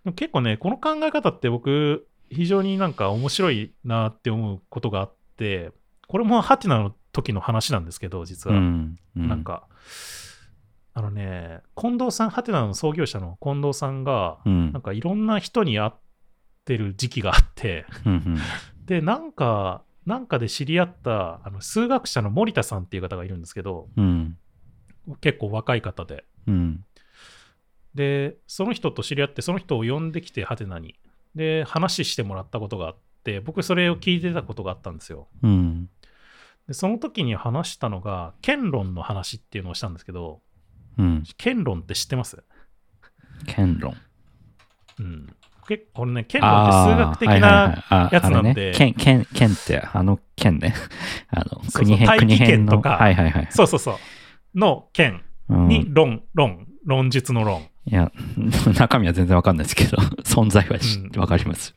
[0.06, 0.14] うん。
[0.14, 5.72] 結構ね、この考え方って僕、非常になんか面白いなって思うことがあって、
[6.08, 8.56] これもハテナの時の話なんですけど、実は。
[8.56, 8.96] うん。
[9.16, 9.66] うんなん、か、
[10.94, 14.82] あのね、近藤さん、ハテナの創業者の近藤さんが、うんなん。
[14.82, 15.92] かいろんな人に会っ
[16.64, 18.38] てる時期があって、うんうん
[18.86, 24.36] で、なんか、なんかで知り合ったあの数学者の森田さんっていう方がいるんですけど、うん。
[25.20, 26.24] 結構若い方で。
[26.46, 26.84] うん。
[27.94, 30.96] で、その人と知り合って、その人を呼んできて、ハテナに。
[31.34, 35.28] で、話してもらったことがあって、僕それを聞いてたことがあったんですよ。
[35.42, 35.88] うん。
[36.68, 40.40] で、その時に話したのが、剣論の話っていうのをしたんですけど、
[40.98, 41.22] うん。
[41.36, 42.42] 剣論って知ってます？
[43.46, 43.96] 剣論。
[44.98, 45.26] うん。
[45.68, 50.74] 結構これね、剣論って数学的ななやつなんで剣、剣、剣って、あの剣ね。
[51.30, 53.48] あの、国編、国編とかはいはいはい。
[53.50, 54.58] そうそうそう。
[54.58, 57.66] の剣うんに論、論、論述の論。
[57.84, 58.12] いや、
[58.78, 61.74] 中身は全然わかんないですけど、 存在はしうんわかります。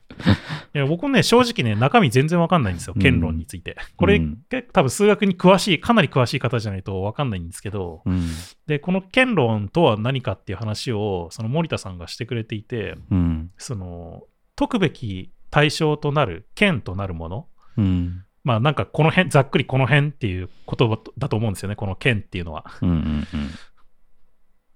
[0.73, 3.75] いや僕ね、正直ね、中身全然わかんないんですよ、うん剣論について。
[3.95, 8.27] これ、うん結構多分数学に詳しい、かなり詳しい方じゃないとわかんないんですけど、うん。
[8.67, 13.51] で、この剣論とは何かっていう話を、その森田さんがしてくれていて、うん。
[13.57, 14.23] その、
[14.55, 17.47] 解くべき対象となる、剣となるもの、
[17.77, 18.23] うん。
[18.43, 22.65] まあなんかこの辺、ざっくりこの辺っていう言葉だと思うんですよね、この剣っていうのは。
[22.81, 22.89] うん。
[22.89, 23.25] うん。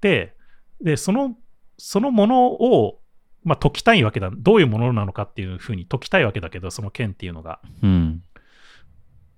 [0.01, 0.35] で、
[0.81, 1.35] でその、
[1.77, 2.99] そのものを、
[3.43, 4.31] まあ、解きたいわけだ。
[4.35, 7.59] どういうものなのかっていうふうに解きたいわけだけど、その剣っていうのが。
[7.81, 8.23] うん。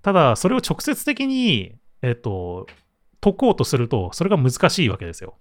[0.02, 2.68] ただ、それを直接的に、えっ、と、
[3.22, 5.36] 解こうとすると、それが難しいわけですよ。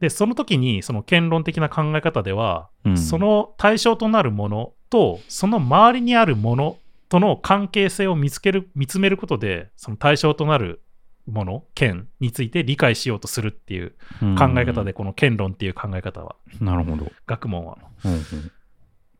[0.00, 6.76] で、その時に、その剣論的な考え方では、うんその対象となるものと、その周りにあるもの
[7.08, 10.81] との関係性を見つける、見つめることで、その対象となる
[11.26, 14.92] もの、剣について理解しようとするっていううん考え方で、。
[14.92, 17.10] この剣論っていう考え方は、なるほど。
[17.26, 17.78] 学問は。
[18.04, 18.22] うんうん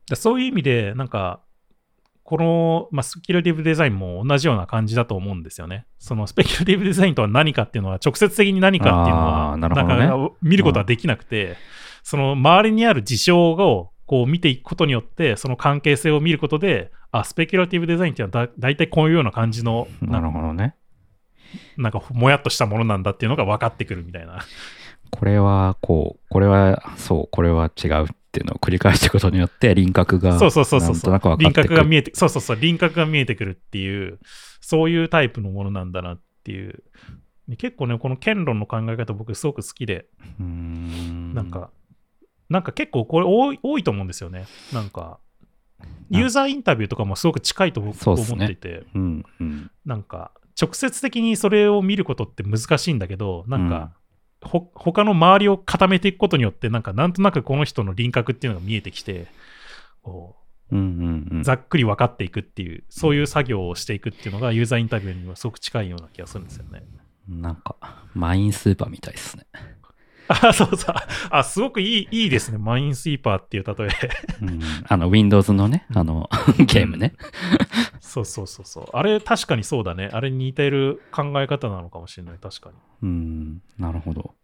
[0.09, 1.39] でそういう意味で、なんか、
[2.23, 5.85] この、まあ、スペキュラティブデザインも同じような感じだと思うんですよね。
[5.97, 11.57] そのスペキュラティブデザインとは何かっていうのは、直接的に何かっていうのは、なるほどねか見ることはできなくて、
[12.03, 20.75] その周りにある事象をこう見ていくことによって、その関係性を見ることで、あ、スペキュラティブデザインっていうのはだ大体こういうような感じの、なるほどね。
[21.77, 24.39] なんかもやっとしたものなんだっていうのが分かってくるみたいな。
[25.09, 31.51] これはこう、これはそう、これは違うっていうのを繰り返していくことによって輪郭がそうそうそうそう輪。
[31.51, 34.19] 郭が見えて、そうそうそう、輪郭が見えてくるっていう、
[34.59, 36.83] そういうタイプのものなんだなっていう。
[37.47, 40.07] で結構ね、この剣論の考え方、僕すごく好きで、
[40.39, 41.69] なんか、
[42.49, 44.45] なんか結構これ多い多いと思うんですよね。
[44.73, 45.19] なんか、
[46.09, 53.93] ユーザーインタビューとかもすごく近いと僕思っていて、うんうんなんか、直接的にそれを見ることって難しいんだけど、なんか、
[54.41, 59.27] ほ他の周りを固めていくことによって、なんか、なんとなくこの人の輪郭っていうのが見えてきて、
[60.01, 60.43] こう
[60.75, 66.83] うんうんうんざっくり分かっていくっていう、そういう作業をしていくっていうのがユーザーインタビューにもすごく近いような気がするんですよね。
[67.27, 67.75] なんか、
[68.13, 69.45] マインスーパーみたいですね。
[70.27, 70.95] あ、そうそう。
[71.29, 72.57] あ、すごくいい、いいですね。
[72.57, 73.89] マインスイーパーっていう例え。
[74.41, 77.13] うんあの、Windows のね、あの、ゲームね。
[78.13, 78.85] そうそうそうそう。
[78.93, 80.07] あれ、確かにそうだね。
[80.13, 82.37] あれに似てる考え方なのかもしれない。
[82.37, 82.69] 確か
[83.01, 84.35] うん、なるほど。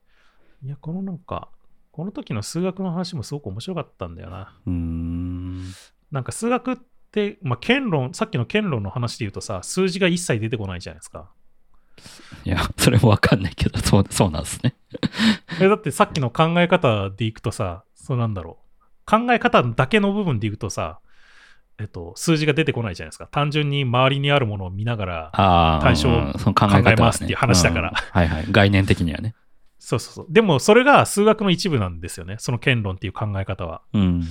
[0.63, 0.70] に。
[0.70, 1.49] いや、このなんか、
[1.91, 4.57] この時の数学の話もすごく面白かったんだよな。
[4.65, 5.61] うーん。
[6.11, 6.78] なんか数学っ
[7.11, 11.30] て、まあ、剣論、さっきの剣論の話で言うとさ、数字が一切出てこないじゃないですか。
[12.45, 14.76] いや、それもわかんないけど、そう、そうなんですね。
[15.61, 18.89] えだってさっきの考え方でいくとさ、そうなんだろう。
[19.05, 21.01] 考え方だけの部分でいくとさ、
[21.80, 23.27] えっと、数字が出てこないじゃないですか。
[23.27, 28.45] 単純に周りにあるものを見ながら、対象うんその考えますっていう話だからうんはいはい。
[28.51, 29.36] 概念的にはね。
[29.80, 30.25] そうそうそう。
[30.30, 32.36] でもそれが数学の一部なんですよね。
[32.39, 33.82] その剣論っていう考え方は。
[33.93, 34.23] うん。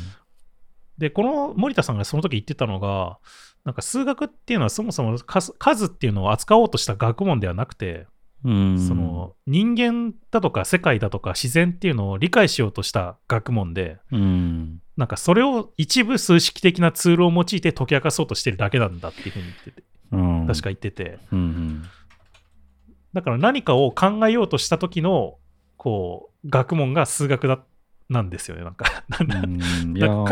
[0.99, 3.19] で、この森田さんがその時言ってたのが、
[3.65, 8.07] なんか数学っていうのはそもそも数数っていうのを扱おうとした学問ではなくて、うん。
[8.43, 8.49] そ
[8.95, 14.81] の人間だとか世界だとか自然っていうのを理解しようとした学問で、うん。
[14.97, 19.83] なんかそれを一部数式的なツールを用いて解き明かそうとしてるだけなんだっていうふうに言ってて、
[20.13, 20.47] うん。
[20.47, 21.83] 確か言ってて、うんうん。
[23.15, 25.39] だから何かを考えようとした時の、
[25.77, 27.61] こう、学問が数学だ、
[28.09, 28.65] なんですよね。
[28.65, 28.87] なんか、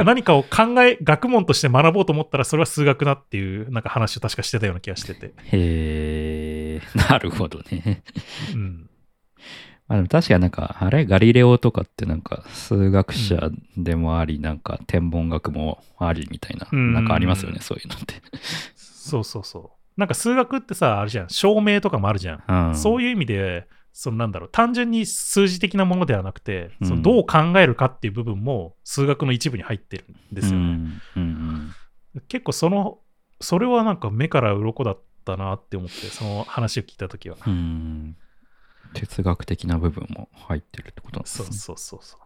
[0.05, 5.27] 何かを考え、学問として学ぼうと思ったら、それは数学だっていう、なんか話を確かしてたような気がしてて。
[5.27, 6.36] へえ、
[6.97, 8.03] なるほどね。
[8.55, 8.91] うん。
[9.89, 11.07] まあでも確かになんか、あれ？
[11.07, 18.15] ガリレオとかってなんか数学者でもあり、なんか天文学もありみたいな、うんなんかありますよね、そういうのって。
[18.75, 19.71] そうそうそう。
[19.97, 21.29] なんか数学ってさ、あるじゃん。
[21.31, 22.69] 証明とかもあるじゃん。
[22.69, 30.91] うん、そういう意味で、そのなんだろう、単純に数字的なものではなくて、うんそのどう考えるかっていう部分も数学の一部に入ってるんですよね。
[32.29, 32.99] 結構その、
[33.41, 37.37] それはなんか目から鱗だったなって思って、その話を聞いたときは。
[37.47, 38.17] うん。
[38.95, 41.47] 哲学的な部分も入ってるってことなんですね。
[41.49, 42.21] そうそうそうそう。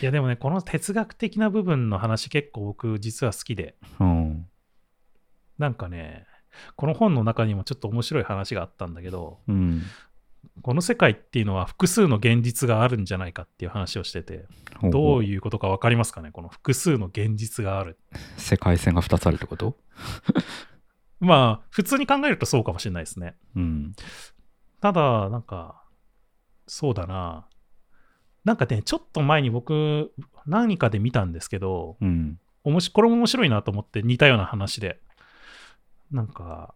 [0.00, 4.46] いやでもね、この哲学的な部分の話結構僕実は好きで、うん。
[5.58, 6.26] なんかね、
[6.76, 9.82] この本の中にもちょっと面白い話があったんだけど、うん。
[10.62, 14.46] この世界っていうのは複数の現実があるんじゃないかっていう話をしてて、
[14.82, 17.98] どうういうことか分かりますかねこの複数の現実がある。
[18.36, 19.76] 世界線が2つあるってこと？
[21.22, 23.36] まあ、普通に考えるとそうかもしれないですね。
[23.54, 23.94] うん。
[24.80, 25.84] ただ、なんか、
[26.66, 27.46] そうだな。
[28.44, 30.12] なんかね、ちょっと前に僕、
[30.46, 32.40] 何かで見たんですけど、うん。
[32.64, 35.00] おもしこれも面白いなと思って似たような話で。
[36.10, 36.74] なんか、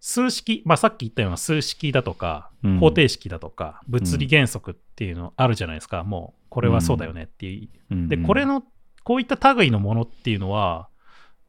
[0.00, 6.04] 数式、まあさっき言ったような数式だとか、うん方程式だとか、物理原則っていうのあるじゃないですか。
[6.04, 7.94] もう、これはそうだよねっていう。
[7.94, 8.62] うんで、これ、の、
[9.04, 10.88] こういった類のものっていうのは、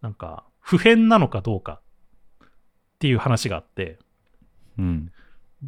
[0.02, 1.82] なんか、普遍なのかどうか
[2.98, 4.00] っていう話があって、
[4.80, 5.12] うん。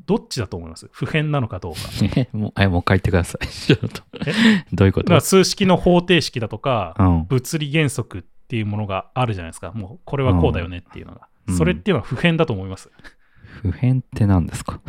[0.05, 0.87] どっちだと思います？
[0.91, 1.79] 普遍なのかどうか。
[2.15, 3.45] え、もう、え、もう一回言ってください。
[3.47, 4.65] ちょっとえ？
[4.71, 5.05] どういうこと？
[5.05, 7.25] だから数式の方程式だとか、うん。
[7.25, 9.71] 物理原則っていうものがあるじゃないですか。
[9.71, 11.21] もうこれはこうだよねっていうのが。
[11.47, 12.91] うんそれっていうのは普遍だと思います？
[13.63, 14.79] 普遍って何ですか？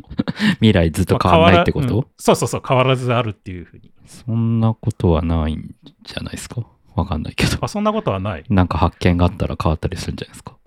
[0.60, 3.90] 未来ずっと変わらないってこと、まあうんそうそうそう、変わらずあるっていうふうに。
[4.04, 6.62] そんなことはないんじゃないですか？
[6.94, 7.56] わかんないけど。
[7.62, 8.44] あそんなことはない。
[8.50, 10.58] なんか発見があったら変わったりするんじゃないですか？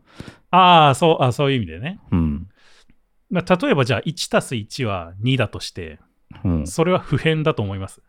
[0.56, 2.00] ああ、そうあそういう意味でね。
[2.12, 2.48] うん。
[3.32, 6.00] まあ例えばじゃあ1たす1は2だとして、
[6.46, 6.68] うん。
[6.68, 8.04] それは普遍だと思います。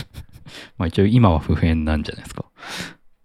[0.78, 2.46] まあ一応今は普遍なんじゃないですか。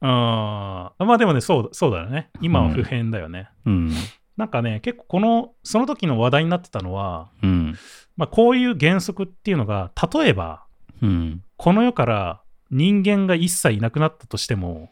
[0.02, 2.30] あーまあでもね、そうそうだよね。
[2.42, 3.50] 今は普遍だよね。
[3.66, 3.92] うん。
[4.36, 7.76] なんかね、結構この、その時の話題になってたのは、うん。
[8.18, 10.66] まあこういう原則っていうのが、例えば、
[11.02, 11.42] うん。
[11.56, 14.90] この世から人間が一切いなくなったとしても、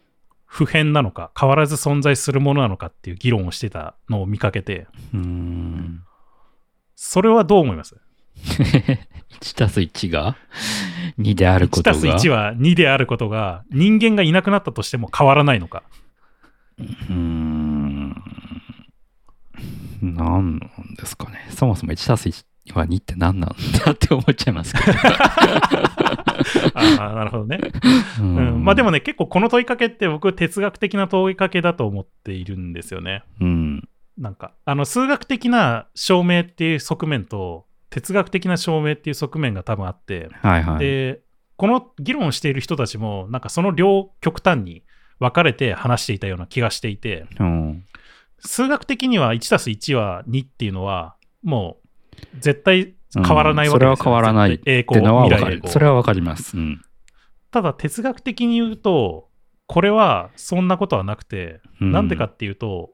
[0.51, 6.03] 普遍なのか、変わらず存在するものなのかっていう議論をしてたのを見かけて、うーん。
[6.95, 7.95] それはどう思います
[9.41, 10.35] ？1たす1が
[11.19, 11.93] ？2であるこ ?1 とが？
[11.93, 15.83] たす1は2であることが人間がいなくなったとしても変わらないのか。
[16.79, 18.15] うーん。
[20.01, 20.59] 何なん
[20.97, 21.47] ですかね。
[21.51, 22.43] そもそも1たす1
[22.73, 24.97] は2って何なんだって思っちゃいますけど。
[26.73, 27.59] ああ、なるほどね。
[28.19, 33.23] ううん、まあでもね、結構この問いかけって僕哲学的な問いかけだと思っているんですよね。
[33.39, 33.89] うん。
[34.17, 40.79] なんか、あの数学的な証明っていう側面と哲学的な証明っていう側面が多分あって、はいはい。
[40.79, 41.21] で、
[41.55, 44.83] この議論をしている人たちも、なんかその両極端に
[45.19, 47.85] 分かれて話していたような気がしていて、うん。
[48.39, 55.61] 数学的には1たす1は2っていうのは、もう絶対変わらないわけですよ、うんそれは変わらないってのはわかる。
[55.65, 56.57] それはわかります。
[56.57, 56.81] うん。
[57.51, 59.29] ただ哲学的に言うと、
[59.67, 62.91] これはそんなことはなくて、うんなんでかっていうと、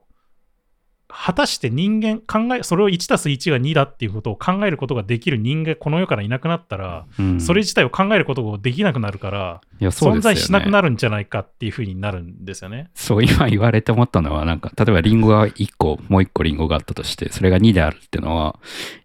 [1.08, 12.90] 果たして人間、考え、それを1たす1が2だっていうことを考えることができる人間、この世からいなくなったら、うんそれ自体を考えることができなくなるから、存在しなくなるんじゃないかっていうふうになるんですよね。
[12.94, 18.58] そう、今言われて思ったのは、なんか、例えばリンゴが1個、もう1個リンゴがあったとして、それが2であるってのは、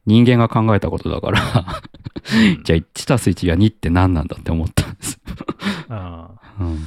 [0.05, 1.41] 人間が考えたことだから、
[2.63, 5.19] じゃあ1たす1が2って何なんだって思ったんです。
[5.89, 6.79] あーうん。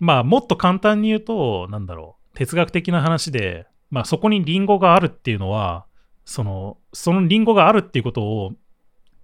[0.00, 5.86] まあ、もっと簡単に言うと、なんだろう、哲学的な話で、まあ、そこにリンゴがあるっていうのは、
[6.24, 8.52] その、そのリンゴがあるっていうことを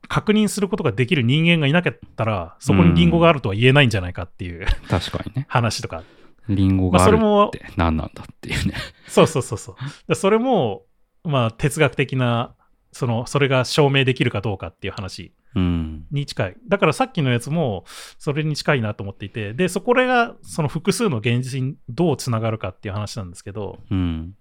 [0.09, 5.47] 確認することができる人間がいなかったら、そこにリンゴがあるとは言えないんじゃないかっていう確かにね。
[5.51, 6.03] 話とか。
[6.49, 8.75] リンゴがあるまあそれもって何なんだっていうね。
[9.09, 9.77] そうそうそうそう。
[10.07, 10.83] でそれも、
[11.25, 12.55] まあ、哲学的な、
[12.93, 16.07] その、それが証明できるかどうかっていう話うん。
[16.11, 16.57] に近い。
[16.69, 17.85] だからさっきのやつも、
[18.19, 24.35] それに近いなと思っていて、で、そこれが、その複数の現実にどうつながるかっていう話なんですけど、うん。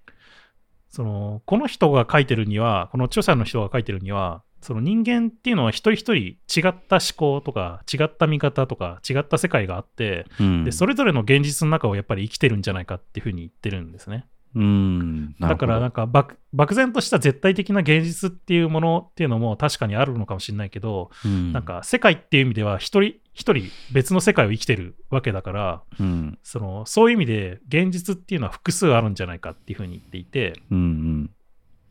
[0.96, 10.64] そのこの人が書いてるには、この著者の人が書いてるには、その人間っていうのは一人一人違った思考とか、違った見方とか、違った世界があって、うん。
[10.64, 14.26] でそれぞれの現実の中をやっぱり生きてるんじゃないかっていうふうに言ってるんですね。
[14.56, 15.36] うん。
[15.39, 26.39] だからなんか漠漠然とした絶対的な現実っていうものっていうのも確かにあるのかもしれないけど、うん、なんか世界っていう意味では一人一人別の世界を生きてるわけだから、うん。
[26.43, 31.30] そのそういう意味で現実っていうのは複数あるんじゃないかっていうふうに言っていて、うんうん。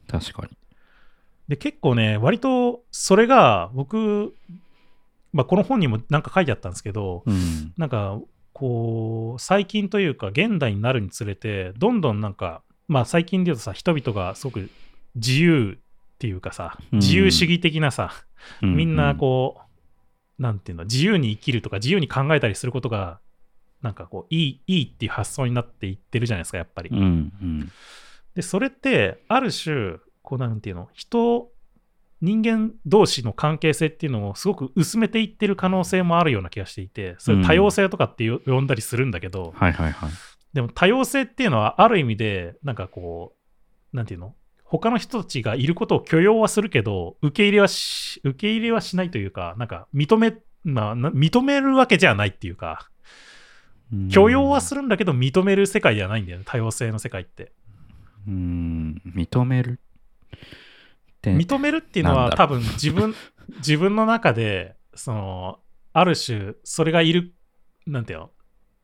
[0.09, 0.57] 確かに。
[1.49, 4.35] で結構ね割とそれが僕、
[5.35, 7.75] まあ、この本にもなんか書いてあったんですけどうん。
[7.77, 8.19] なんか
[8.55, 14.71] こう最近というか現代になるにつれてどんどんなんかまあ最近で言うとさ人々がすごく
[15.17, 16.99] 自由っていうかさうん。
[17.01, 18.13] 自由主義的なさ、
[18.63, 19.61] みんなうこ
[20.39, 23.21] う、なんていうの自由に生きるとか自由に考えたりすることが
[23.85, 26.89] なんかこう、いい、いいっていう発想になっていってるじゃないですか、やっぱり。
[26.91, 27.73] うんうん。
[28.35, 31.51] で、それって、ある種、こうなんていうの、人、
[32.21, 40.11] 人間同士の関係性っていうのをすごく薄めていってる可能性もあるような気がしていて、それ多様性とかってよ呼んだりするんだけど、はいはいはい。
[40.53, 43.35] でも多様性っていうのはある意味で、なんかこ
[43.93, 44.35] う、なんていうの？
[44.65, 50.35] 他の人たちがいることを許容はするけど、受け入れはし、受け入れはしないというか、なんか認め、
[50.65, 52.89] まあ、な認めるわけじゃないっていうか、
[53.93, 57.53] うん許容はするんだけど認める世界ではないんだよね、多様性の世界って。
[58.27, 59.79] うん、認める？
[61.33, 63.15] 認めるっていうのは多分自分、
[63.59, 65.59] 自分の中で、その、
[65.93, 67.35] ある種、それがいる、
[67.87, 68.31] なんていうの、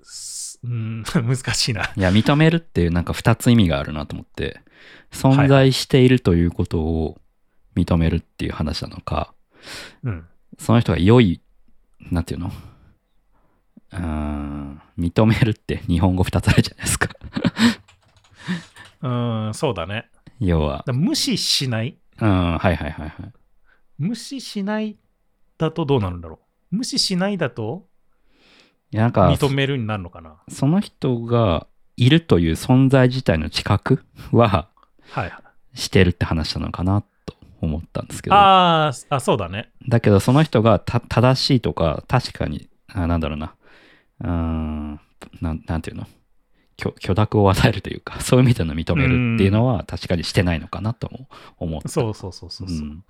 [0.02, 1.92] すうん、 難しいな。
[1.96, 4.60] いや、認めるっていうなんか二つ意味があるなと思って、
[5.10, 7.20] 存在しているということを
[7.76, 9.34] 認めるっていう話なのか、
[10.02, 10.26] うん。
[10.58, 11.40] その人が良い、
[12.10, 12.52] なんていうの？
[13.92, 17.08] うーん、認めるって日本語二つあるじゃないですか。
[19.02, 20.10] うん、そうだね。
[20.38, 20.84] 要は。
[20.86, 23.32] だ無視しないうん、はいはいはいはい。
[23.98, 24.96] 無視しない
[25.58, 26.40] だとどうなるんだろ
[26.72, 26.76] う？
[26.76, 27.86] 無視しないだと
[28.92, 30.36] なんか、認めるになるのかな？
[30.48, 31.66] その人が
[31.96, 35.42] いるという存在自体の知覚ははいは
[35.74, 35.78] い。
[35.78, 38.36] してるって話なのかなと思ったんですけど。
[38.36, 39.70] あーあ、そうだね。
[39.88, 43.54] だけどその人がた正しいとか確かにあなんだろうな
[44.20, 45.00] うーん
[45.40, 46.06] なんなんていうの？
[46.80, 51.28] 許許諾を与えるというか そういう意味での認めるっていうのは確かにしてないのかなとも
[51.58, 53.04] 思ったそうそうそうそうそう、ん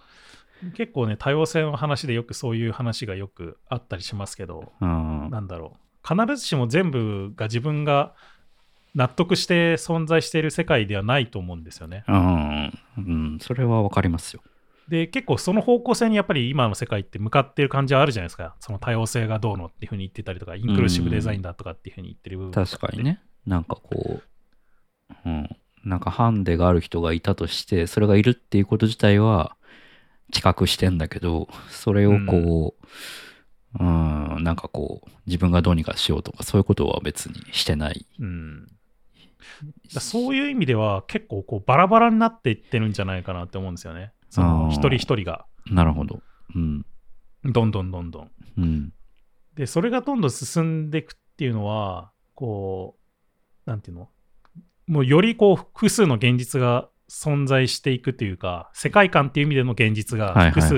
[0.74, 5.80] 結構ね、多様性の話でよくそういう話がよくあったりしますけど、うんなんだろう。
[6.06, 8.14] 必ずしも全部が自分が
[8.94, 12.04] 納得して存在している世界ではないと思うんですよね。
[12.08, 14.42] うん、うん、それはわかりますよ。
[14.88, 18.56] で、結構その方向性にやっぱり今の世界って向かってる感じはあるじゃないですか。
[18.60, 23.04] その多様性がどうのっていうふうに言ってたりとか、インクルーシブデザインだとかっていうふうに言ってる部分確かに。
[23.04, 23.20] ね。
[23.46, 25.48] なんかこう、うん、
[25.84, 29.56] なんかハンデがある人がいたとして、それがいるっていうこと自体は
[30.32, 32.74] 知覚してんだけど、それをこ
[33.78, 38.06] う、うん、なんかこう、自分がどうにかしようとか、そういうことは別にしてない。
[38.18, 38.66] うん。
[39.94, 44.12] だそういう意味では結構こうバラバラになっていってるんじゃないかなって思うんですよね。
[44.28, 45.46] その一人一人が。
[45.66, 46.22] なるほど。
[46.54, 46.86] うん。
[47.44, 48.30] どんどんどんどん。
[48.58, 48.92] うん。
[49.54, 52.99] で、それがどんどん進んでいくっていうのは、こう、
[53.70, 54.08] なんていうの？
[54.88, 60.74] もうよりこう複数の現実が存在していくというか、世界観っていう意味での現実がはい複数。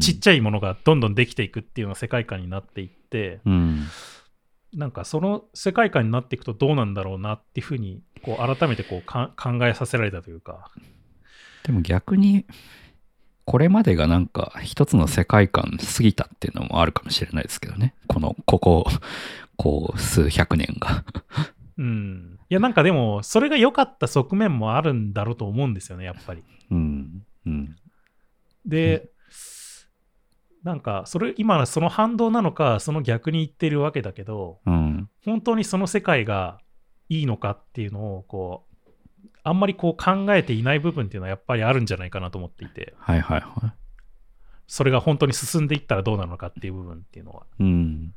[0.00, 3.86] ちっちゃいものがどんどんできていくっていうような世界観になっていって、うん。
[4.74, 10.70] なんかその世界観になっていくとどうなんだろうなっていうふうにこう改めてこうか考えさせられたというか、
[11.64, 12.44] でも逆に、
[13.46, 17.94] これまでがなんか一つの世界観過ぎたっていうのもあるかもしれないですけどね。
[18.06, 18.86] この、ここ、
[19.56, 21.04] こう、数百年が。
[21.80, 22.38] うん。
[22.50, 26.44] いやなんかでもそれが良かった側面もあるんだろうと思うんですよね、やっぱり。
[26.70, 27.26] うん。
[27.46, 27.76] うん。
[28.66, 29.08] で、
[30.62, 35.08] なんかそれ今のその反動なのかその逆に言ってるわけだけどうん。
[35.24, 36.60] 本当にその世界が
[37.08, 43.72] いいのかっていうのをこうあんまりこう考えていない部分っていうのはやっぱりあるんじゃないかなと思っていてはいはいはい。
[44.66, 48.14] それが本当に進んでいったらどうなのかっていう部分っていうのはうん。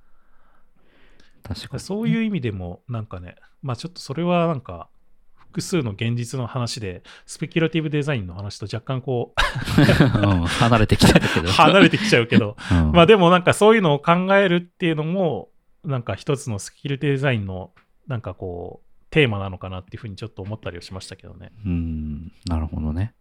[1.44, 1.80] 確かに。
[1.80, 4.90] そういう意味でもなんかねまあちょっとそれはなんか
[5.38, 11.50] 複数の現実の話でスペキュラティブデザインの話と若干こう ん離れてきたけうど。
[11.54, 15.50] 離れてきちゃうけどうんまあでもなんかそういうのを考えるっていうのも、
[15.84, 17.72] なんか一つのスキルデザインの
[18.08, 21.52] なんかこう、テーマなのかなっていうふうにちょっと思ったりはしましたけどね。
[21.66, 23.14] うん、なるほどね。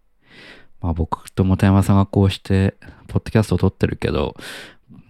[0.80, 2.76] まあ僕と本山さんがこうして、
[3.08, 4.34] ポッドキャストを撮ってるけど、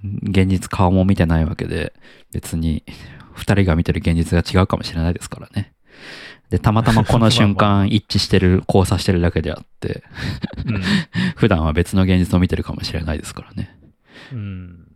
[0.03, 1.93] 現実顔も見てないわけで、
[2.33, 2.85] 別に
[3.35, 5.73] 二人が見てる現実が違うかもしれないですからね。
[6.51, 10.03] で、たまたまこの瞬まあ間 一致してる、交差してるだけであって、
[10.67, 10.83] うん。
[11.37, 13.79] 普段は別の現実を見てるかもしれないですからね。
[14.33, 14.87] うん。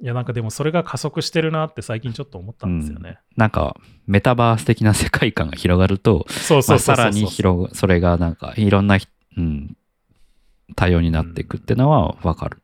[0.00, 3.18] いやなんかでもそれが加速してるなって最近ちょっと思ったんですよね。
[3.36, 6.60] なんか、メタバース的な世界観が広がると、さ
[6.96, 9.08] らに広が、それがなんかいろんなひ、
[9.38, 9.76] うん、
[10.76, 12.58] 多様になっていくっていうのはわかる。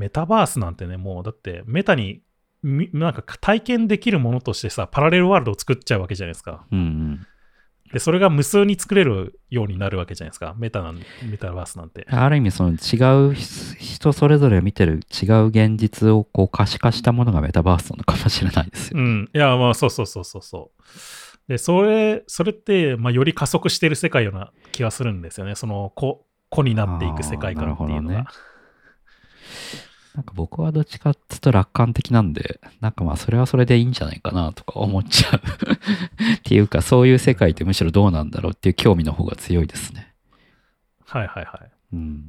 [0.00, 2.22] メタバースなんてね、もうだってメタに
[2.62, 6.64] みなんか体験できるものとしてさ、パラレルワールドを作っちゃうわけじゃないですか。
[6.72, 7.26] うんうん。
[7.92, 10.54] で、それが無数に作れるようになるわけじゃないですか。
[10.56, 12.06] メタなんメタバースなんて。
[12.08, 19.00] ある意味その違う人それぞれ見てる違う現実をこう可視化したものがメタバースなのかもしれないですよ。
[19.00, 19.28] うん。
[19.34, 20.82] いや、まあ、そうそうそうそうそう。
[21.48, 25.56] で、それ、それって、まあ、より加速している世界ような気がするんですよね。
[25.56, 28.18] その、子、子になっていく世界観っていうのが。
[28.20, 28.24] ね
[30.14, 35.36] なんか僕はどっちかっていうと楽観的なんで、なんかまあそれはそれでいいんじゃないかなとか思っちゃう
[36.36, 40.12] っていうか、そういう世界ってむしろどうなんだろうっていう興味の方が強いですね。
[41.06, 41.70] はいはいはい。
[41.92, 42.28] うん。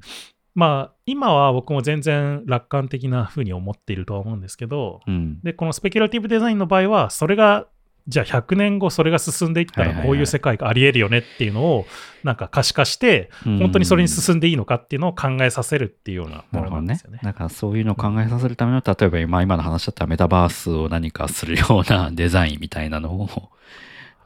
[0.53, 5.39] まあ、今は僕も全然楽観的な風に思っているとは思うんですけど、うん。
[5.41, 7.67] で、このスペキュラティブデザインの場合は、それが、
[8.07, 11.85] じゃあ100年後それが進んでいったらこういう世界があり得るよねっていうのを
[12.23, 17.19] なんか可視化して、本当にそれに進んでいいのかっていうのを考えさせるっていうようなものなんですよね。。
[17.23, 23.29] だからそういうのを考えさせるための、例えば今今の話だったらメタバースを何かするようなデザインみたいなのを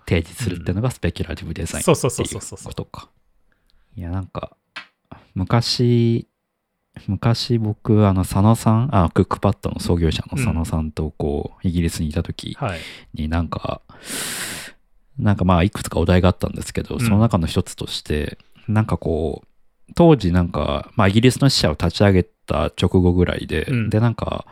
[0.07, 3.09] 提示するっていうのがスペキュラティブデザインってそうそういうそうそうそうことか。
[3.95, 4.57] いや、なんか、
[5.35, 6.27] 昔、
[7.07, 12.79] 昔僕、あの、佐野さん、あ、クックパッドの創業者の佐野さんと、こう、イギリスにいた時はい。
[13.13, 13.81] になんか、
[15.19, 19.47] なんかまあ、いくつかお題があったんですけど、んその中の一つとして、なんかこう、
[19.93, 24.45] 当時なんか、まあ、イギリスの支社を立ち上げた直後ぐらいで、うんで、なんか、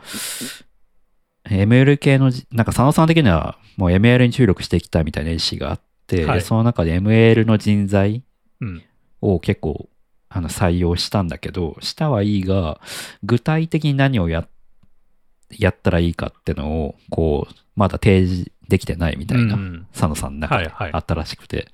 [1.48, 8.22] ML 系のじ、なんか佐野さん的にはもう ML に注力していきたいみたいな意思があって、はいでその中で ML の人材
[8.60, 8.82] うん。
[9.20, 9.88] を結構
[10.34, 12.80] あの採用したんだけど、したはいいが、
[13.22, 14.46] 具体的に何をや
[15.56, 21.68] やったらいいかってのを、こう、まだ提示できてないみたいな、うん佐野さんの中ではいはいあったらしくて。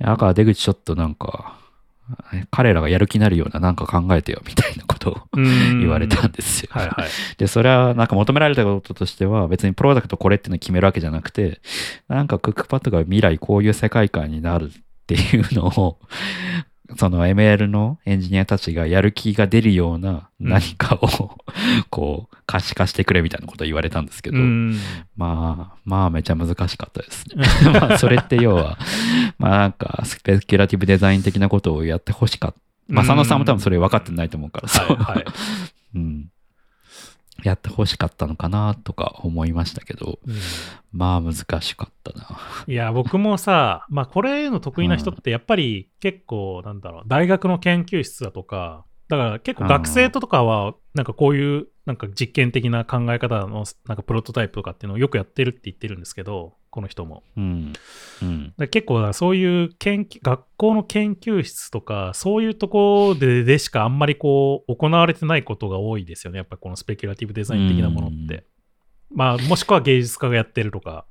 [0.00, 1.56] いやだから出口ちょっとなんか、
[2.50, 6.68] 彼らがやる気になるようななんか考えてよみたいなことをうん言われたんですよ。
[6.72, 7.08] はいはい。
[7.38, 11.60] で、それはなんか求められたこととしては別にプロダクトこれっていうのを決めるわけじゃなくて、
[12.08, 14.72] なんかクックパッドが未来こういう世界観になるっ
[15.06, 15.98] ていうのを、
[16.96, 21.36] その ML のエンジニアたちがやる気が出るような何かを、
[21.90, 24.78] こう可視化してくれみたいなことを言われたんですけど、うん
[25.16, 27.44] まあ、まあめちゃ難しかったですね。
[27.72, 28.78] まあそれって要は、
[29.38, 32.58] まあなんかスペキュラティブデザイン的なことをやってほしかった。
[32.88, 35.24] まあ佐野さんも多分それ分かってないと思うから、そうはいはい。
[35.96, 36.26] うん。
[37.42, 40.34] やってほしかったのかなとか思いましたけど、うん
[40.96, 42.40] まあ難しかったな。
[42.66, 57.22] いや、僕もさ、 まあ、これの得意な人って、やっぱり結構、なんだろう、大学の研究室だとか、だから結構学生とかは、なんかこういう、なんか実験的な考え方の、なんかプロトタイプとかっていうのをよくやってるって言ってるんですけど、この人も。
[57.38, 57.72] うん。
[58.20, 58.54] うん。
[58.70, 66.36] 結構そういう研究、学校の研究室とか、そういうところででしかあんまりこう、行われてないことが多いですよね。
[66.36, 68.44] やっぱこのスペキュラティブデザイン的なものって。
[69.10, 71.06] まあ、もしくは芸術家がやってるとか。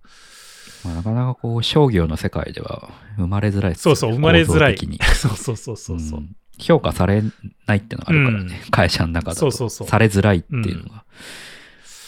[0.83, 4.77] まあ、なかなかこう商業の世界では生まれづらいですそうそう、生まれづらい。
[5.17, 6.19] そうそうそうそうそう。
[6.19, 7.23] ん評価され
[7.65, 11.05] ないっていうのがあるからね、会社の中だとそうそうそうされづらいっていうのが、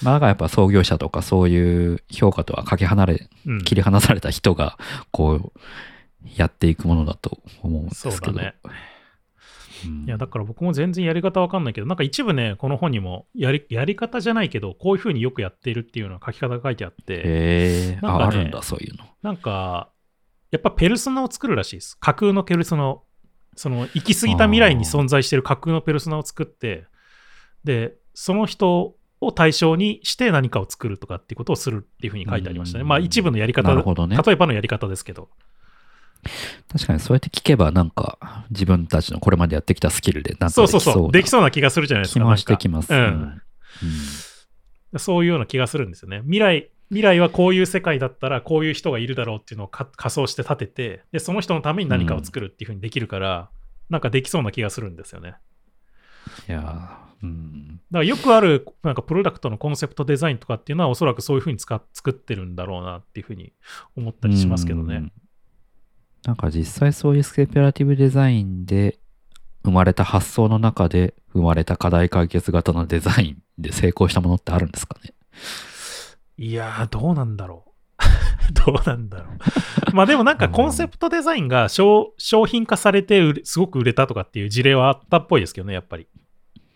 [0.04, 4.78] まあだからやっぱ創業者とかそういう評価とはかけ離れうん切り離された人が
[5.12, 5.52] こう
[6.36, 8.56] やっていくものだと思うんですけどそうだね。
[8.64, 8.72] うん
[10.06, 19.92] いや、だから僕も全然やり方わかんないけど、なんか一部ね、この本にもやりやり方じゃないけど、こういうふうによくやっているっていうような書き方が書いてあって、へえ、ねああるんだそういうのなんか、
[20.52, 21.98] やっぱペルソナを作るらしいです。
[22.00, 23.04] 架空のペルソナを。
[23.56, 26.86] その、行き過ぎた未来に存在している架空のペルソナを作って、
[27.64, 32.84] で、その人を対象にして何かを作るとかっていうことをするっていうふうに書いてありましたね。
[32.84, 33.84] うんまあ一部のやり方、ね
[34.26, 35.30] 例えばのやり方ですけど。
[36.72, 41.12] 確かにそうやって聞けばなんか自分たちのこれまでやってきたスキルでなんそうとできそうそうそう。
[41.12, 42.20] できそうな気がするじゃないですか。
[42.20, 42.94] 気もしてきます。
[42.94, 43.42] うん
[44.94, 45.00] うん。
[45.00, 46.22] そういうような気がするんですよね。
[46.22, 53.50] 未来、未来はこういう世界だったらこういう人がいるだろうっていうのをか仮想して立てて、で、その人のために何かを作るっていうふうにできるから、
[53.90, 55.36] なんかできそうな気がするんですよね。
[56.48, 57.82] いやーうん。
[57.92, 63.54] だからよくあるなんかプロダクトのコンセプトデザインとかっていうのはおそらくそういうふうに使っ作ってるんだろうなっていうふうに
[63.96, 65.12] 思ったりしますけどねうん。。
[66.26, 69.00] なんか実際そういうスペキュラティブデザインで
[69.64, 75.14] 生まれた発想の中で生まれた課題解決型のデザインで成功したものってあるんですかね？
[76.38, 77.68] いやー、どうなんだろう。
[78.54, 79.96] どうなんだろう。
[79.96, 86.08] まあでもなんかコンセプトデザインが商商品化されてすごく売れたとかっていう事例はあったっぽいですけどね、やっぱり。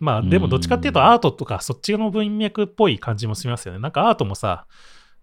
[0.01, 3.79] まあでもどっちかっていうとアートとかそっちの文脈っぽい感じもしますよね。
[3.79, 4.65] なんかアートもさ、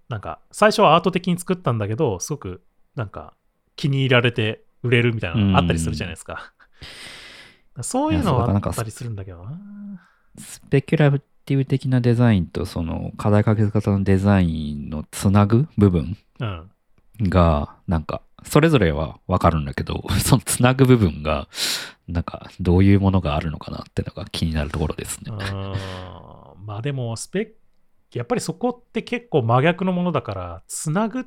[0.09, 2.63] なんか最初はアート的に作ったんだけど、すごく
[2.95, 3.35] なんか
[3.75, 6.53] 気に入られて売れるみたいなのがあったりするじゃないですか。
[7.83, 9.59] そういうのはあったりするんだけどな。
[10.39, 16.71] スペキュラティブ的なデザインとその課題解決型のデザインのつなぐ部分うん。
[17.23, 21.49] がなんかそれぞれはわかるんだけど そのつなぐ部分が
[22.09, 25.31] なんかどういうものがあるのかなってのが気になるところですね。
[25.31, 27.53] まあでもスペ
[28.13, 31.27] やっぱりそこって結構真逆のものだからつなぐ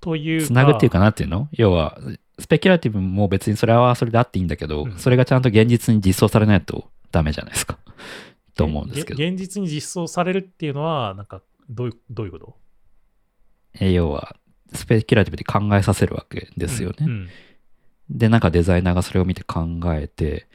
[0.00, 0.46] というか。
[0.46, 1.48] つなぐっていうかなっていうの？
[1.52, 1.98] 要は
[2.38, 4.98] スペキュラティブも別にそれはそれであっていいんだけど、うん。
[4.98, 7.78] それがちゃんと現実に実装されないとダメじゃないですか。
[8.54, 9.18] と思うんですけど。
[9.18, 12.56] げ現実に実装されるっていうのは、なんか、どういう、どういうこと？
[13.80, 14.36] え要は、
[14.72, 16.96] スペキュラティブで考えさせるわけですよね。
[17.00, 17.28] うんうん
[18.10, 20.46] で、なんかデザイナーがそれを見て考えて、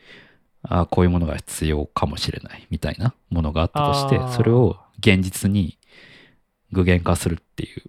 [0.63, 5.77] ああ、こういうものが必要かもしれないみたいなものがあったとしてそれを現実に
[6.71, 7.83] 具現化するっていう。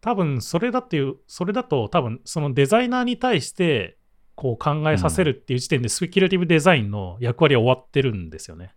[0.00, 3.98] 多分それだっていう、それだと多分そのデザイナーに対して
[4.34, 8.72] こう考えさせるっていう時点でスペキュラティブデザインの役割は終わってるんですよね。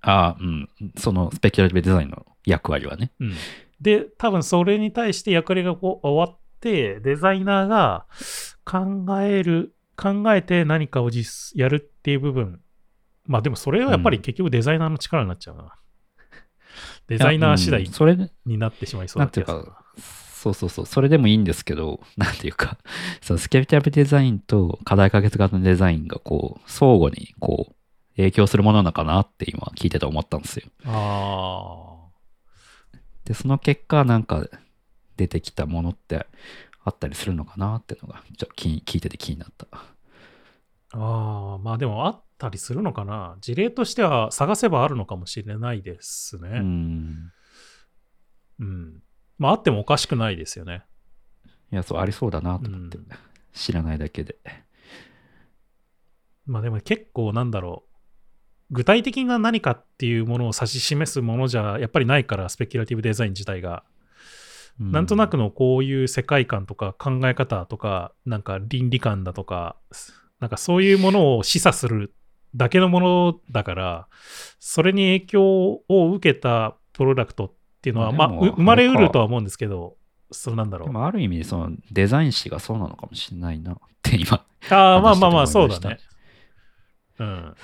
[0.00, 0.68] ああ、うん。
[0.98, 3.12] そのスペキュラティブデザインの役割はね。
[3.20, 3.34] うん、
[3.80, 8.06] で、多分それに対して役割がこう終わって、デザイナーが
[8.64, 12.60] 考える、考えて何かを実やるっていう部分。
[13.24, 15.74] まあでもそれはやっぱり結局デザイナーの力になっちゃうな。
[17.08, 17.84] デザイナー次第
[18.44, 19.86] になってしまいそうな気がするう
[20.46, 22.78] そうそうそう、それでもいいんですけど、 なんていうか、
[23.20, 27.74] そのスケルティブデザインと課題解決型のデザインがこう、相互にこう、
[28.16, 30.68] 影響するものなのかなって今聞いてて思ったんですよ。
[30.84, 31.96] あ
[33.24, 34.46] で、その結果、なんか
[35.16, 36.26] 出てきたものって
[36.84, 39.66] あったりするのかなっていうのが、ちょっと聞いてて気になった。
[39.72, 39.86] あ。
[40.92, 43.36] ああ、まあでもあったりするのかな。
[43.40, 46.60] 事例としては探せばあるのかもしれないですうね。
[46.60, 47.32] ん。
[48.60, 49.02] うん。
[49.38, 50.84] まああってもおかしくないですよね。
[51.72, 53.08] いや、そう、ありそうだなと思って、うん
[53.52, 54.36] 知らないだけで。
[56.44, 57.96] まあでも結構なんだろう。
[58.70, 63.82] 具体的な何かっていうものを指し示すものじゃやっぱりないから、スペキュラティブデザイン自体が。
[64.80, 69.76] うなんとなくのこういう世界観とか考え方とか、なんか倫理観だとか、
[70.40, 72.14] なんかそういうものを示唆する
[72.54, 74.08] だけのものだから、
[74.58, 79.96] それに影響を受けたプロダクトっていうのは、まあ、生まれうるとは思うんですけど、
[80.30, 80.88] そうなんだろう。
[80.88, 84.44] でもある意味、そのデザイン誌がそうなのかもしれないなって今。
[84.70, 85.98] ああ、まあまあまあ、そうだね。
[87.18, 87.54] うん。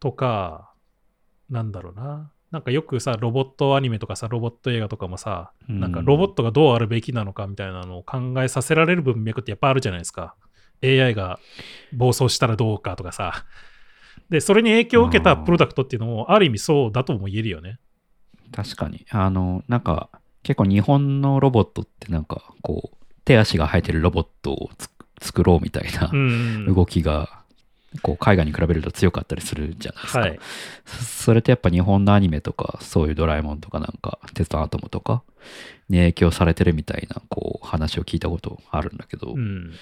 [0.00, 0.72] とか、
[1.48, 2.31] なんだろうな。
[2.52, 10.36] なんかよくさ、ロボットアニメとかさ、ロボット映画とかもさ、うんなんかロボットがどうあるべきなのかみたいなのを考えさせられる文脈ってやっぱあるじゃないですか。
[10.84, 11.40] AI が
[11.94, 13.46] 暴走したらどうかとかさ。
[14.28, 17.78] で、それに影響を受けたプロダクトっていうのも、ある意味そうだとも言えるよね。
[18.52, 19.06] 確かに。
[19.10, 20.10] あの、なんか、
[20.42, 24.90] 結構日本のロボットってなんか、こう、手足が生えてるロボットをつ
[25.22, 26.74] 作ろうみたいなうん、うん。
[28.00, 30.20] こう、海外に比べると強かったりするじゃないですか。
[30.20, 30.38] はい。
[30.86, 35.22] そそれってやっぱ日本のアニメとか、そういうドラえもんとかなんか、鉄腕アトムとか
[35.88, 39.72] に影響されてるみたいな、こう、話を聞いたことあるんだけど、うん。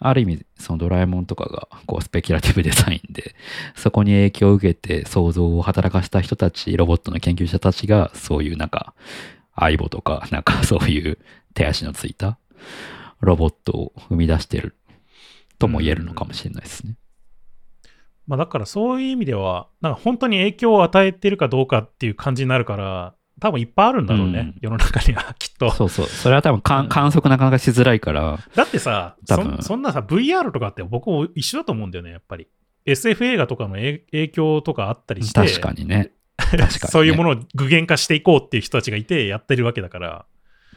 [0.00, 3.34] ある意味、そのドラえもんとかが、こう、スペキュラティブデザインで、
[3.74, 8.94] そこに影響を受けて想像を働かせた人たち、ロボットの研究者たちが、そういうなんか、
[9.56, 11.18] 相棒とか、なんかそういう
[11.54, 12.38] 手足のついた
[13.20, 14.76] ロボットを生み出してる
[15.58, 16.94] とも言えるのかもしれないですね。
[18.28, 25.70] まあだからそういう意味では、なんか本当に影響を与えてるかどうかっていう感じになるから、多分いっぱいあるんだろうね、うん世の中には きっと。
[25.70, 26.06] そうそう。
[26.06, 32.48] それは多分かうんん観測なかなかしづらいから、だってさそ多分ん、そんなさ、VR とかって僕も一緒だと思うんだよね、やっぱり。
[32.84, 36.12] SF 映画とかの影影響とかあったりして、確かにね。
[36.36, 40.26] 確かにね そういうものを具現化していこうっていう人たちがいてやってるわけだから、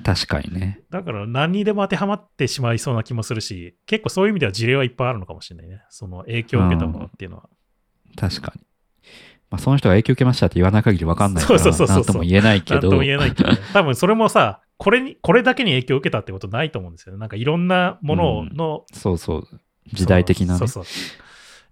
[0.04, 0.82] 確かにね。
[0.90, 5.82] だから何にでも当てはまってしまいそうな気もするし、結構そういう意味では事例はいっぱいあるのかもしれないね。
[5.90, 7.50] その影響を受けたものっていうのは。
[8.16, 8.62] 確かに。
[9.50, 17.20] まあ、その人が影響を受けましたって言わない限り分かんないから、そうそうそうそうなんとも言えないけど、なんとも言えないけど、ね、 多分それもさ、これに、これだけに影響を受けたってことないと思うんですよね。
[17.20, 19.48] なんかいろんなものの、そうそう、
[19.92, 20.60] 時代的なね。
[20.60, 21.22] そうそうそう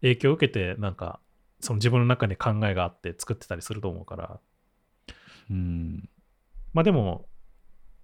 [0.02, 1.22] 影響を受けて、なんか、
[1.62, 4.40] その自分の中に考えがあって作ってたりすると思うから、
[5.50, 6.10] うん。
[6.74, 7.29] まあでも、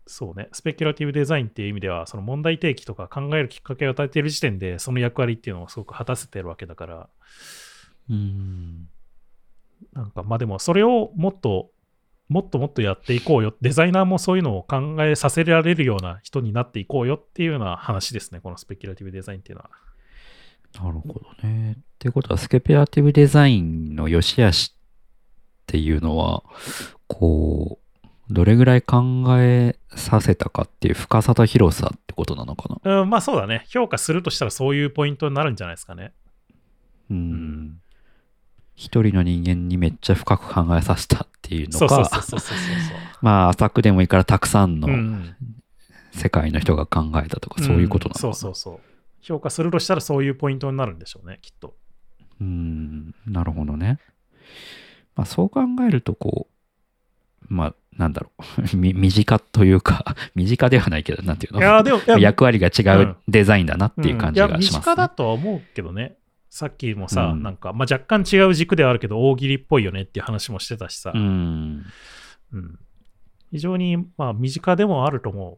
[0.07, 7.10] そうね、スペキュラティブデザインっていう意味では、その問題提起とか考えるきっかけを与えている時点で、その役割っていうのをすごく果たせてるわけだから、
[8.10, 8.88] うん。
[9.94, 11.72] なんかまあでもそれをもっと
[12.27, 13.53] もっともっとやっていこうよ。
[13.61, 18.40] デザイナーもそういうのを考えさせられるような人になっていこうよっていうような話ですね。
[18.40, 19.69] このスペキュラティブデザインっていうのは。
[20.73, 21.73] なるほどね。
[21.73, 24.80] っていうことは、スケピュラティブデザインの良し悪しっ
[25.68, 26.44] ていうのは、
[27.07, 27.85] こう、
[28.30, 33.02] どれぐらい考えさせたかっていう深さと広さってことなのかな？
[33.02, 33.66] うんまあそうだね。
[33.68, 36.14] 評価するとしたらそういうポイントになるんじゃないですかね。
[37.12, 37.82] うん。
[38.76, 42.10] 一人の人間にめっちゃ深く考えさせたっていうのか、
[43.22, 44.90] まあ浅くでもいいからたくさんの
[46.12, 48.34] 世界の人が考えたとか、そういうことなのかな。
[48.34, 48.80] そうそうそう。
[49.22, 51.76] 評価するとしたらそういうポイントになるんでしょうねきっと。
[52.42, 54.00] うん、なるほどね。
[55.16, 56.48] まあそう考えると、こ
[57.50, 58.44] う、まあなんだろう、
[58.78, 61.60] み身近というか、 身近ではないけど、なんていうの？
[61.60, 63.16] いやでも 役割が違ううん。
[63.28, 64.80] デザインだなっていう感じがします、ね。
[64.80, 66.18] 近だとは思うけどね。
[66.50, 67.44] さっきもさ、うん。
[67.44, 71.86] なんか、まあ、若干違う軸ではあるけど、大喜利っぽいよねっていう話もしてたしさ、うん。
[72.54, 72.80] うん。
[73.52, 75.58] 非常に、まあ、身近でもあると思う。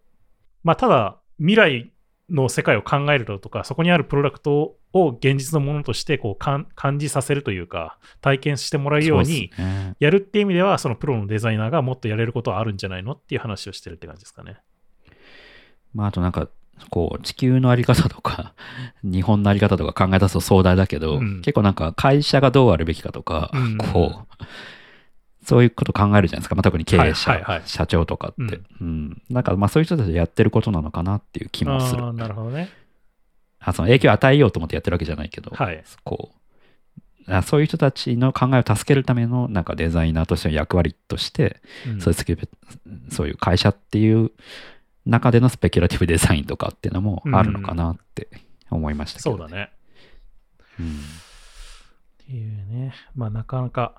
[0.63, 1.91] まあ、ただ、未来
[2.29, 9.51] の世界を考えるとか、そこにあるプロダクトを現実のものとしてこう感じさせるというか、体験してもらうように
[9.99, 14.57] やるっていう意味では、そのプロのデザイナーがもっとやれることはあるんじゃないのっていう話をしてるって感じですかね。
[15.93, 16.49] まあ、あとなんか、
[16.89, 18.53] こう、地球のあり方とか、
[19.03, 21.41] 日本のあり方とか考え出すと壮大だけど、うん。
[21.41, 23.77] 結構なんか会社がどうあるべきかとか、うん。
[23.77, 24.43] こう、
[25.47, 26.55] そういうこと考えるじゃないですか。
[26.55, 28.59] まあ、特に経営者、はいはいはい社長とかって。
[28.81, 29.21] うん。
[29.29, 32.13] なんか、まあそういう人たちでやってることなのかなっていう気もする。
[32.13, 32.69] なるほどね。
[33.59, 35.81] あその影響を与えようと思ってやってるわけじゃないけど、はい。
[36.03, 36.31] こ
[37.27, 42.49] うあそういう人たちの考えを助けるためのなんかデザイナーとしての役割として、うんそういう
[43.09, 44.31] そういう会社っていう
[45.05, 48.27] 中でのスペキュラティブデザインとかっていうのもあるのかなって
[48.69, 49.71] 思いましたけど、そうだね。
[50.79, 50.99] うん
[52.23, 53.95] っていうね、まあなかなか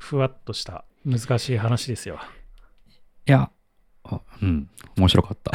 [0.00, 2.18] ふわっとした難しい話ですよ。
[3.26, 3.50] いや
[4.04, 4.68] あうん。
[4.96, 5.52] 面白かった。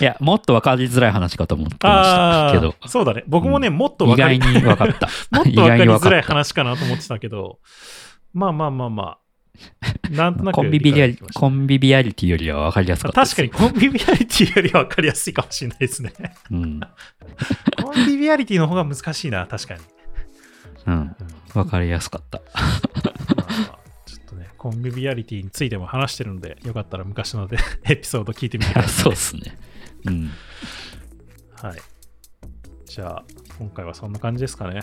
[0.00, 2.74] いやもっと分かりづらい話かと思ってましたけど。
[2.88, 3.22] そうだね。
[3.28, 3.76] 僕もね、うん。
[3.76, 5.08] もっと分意かり外に分かった。
[5.30, 7.60] もっと意分かりづらい話かなと思ってたけど、
[8.32, 11.40] まあまあまあまあ、なんとなくコンビビアリ理解できました。
[11.40, 13.36] コンビビアリティよりは分かりやすかったです。
[13.36, 16.12] 確かにコンビビアリティよりは分かりやすいかもしれないですね。
[16.50, 16.80] うん、
[17.82, 19.80] コンビビアリティの方が難しいな、確かに。
[20.86, 21.16] うん、うん
[21.52, 28.90] 分かりやすかったまあちょっとね、コンビビアリティについても話してるので、よかったら昔ので エピソード聞いてみてください。
[29.02, 29.58] そうですね
[30.06, 30.30] うん
[31.60, 31.78] はい。
[32.86, 33.24] じゃあ、
[33.58, 34.80] 今回はそんな感じですかね。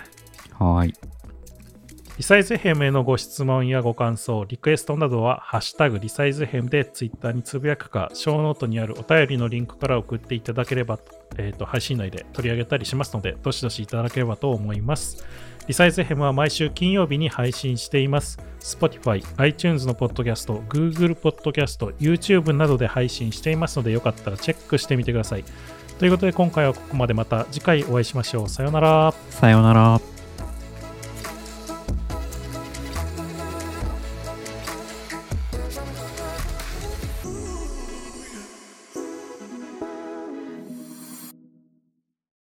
[0.53, 0.93] はーい
[2.19, 10.99] リサイズヘムへのご質問やご感想、リクエストなどは、ハッシュタグリサイズヘムでツイッターにつぶやくか、ショーノートにあるお便りのリンクから送っていただければ、
[11.37, 15.25] えーと配信内で取り上げたりしますので、どしどしいただければと思います。
[15.69, 18.39] リサイズヘムは毎週金曜日に配信しています。
[18.59, 25.43] Spotify、iTunes のポッドキャスト、Google ポッドキャスト、YouTube などで配信していますので、よかったらチェックしてみてください。
[25.99, 28.49] ということで、今回はここまでまた次回お会いしましょう。
[28.49, 29.13] さようなら。
[29.29, 30.18] さようなら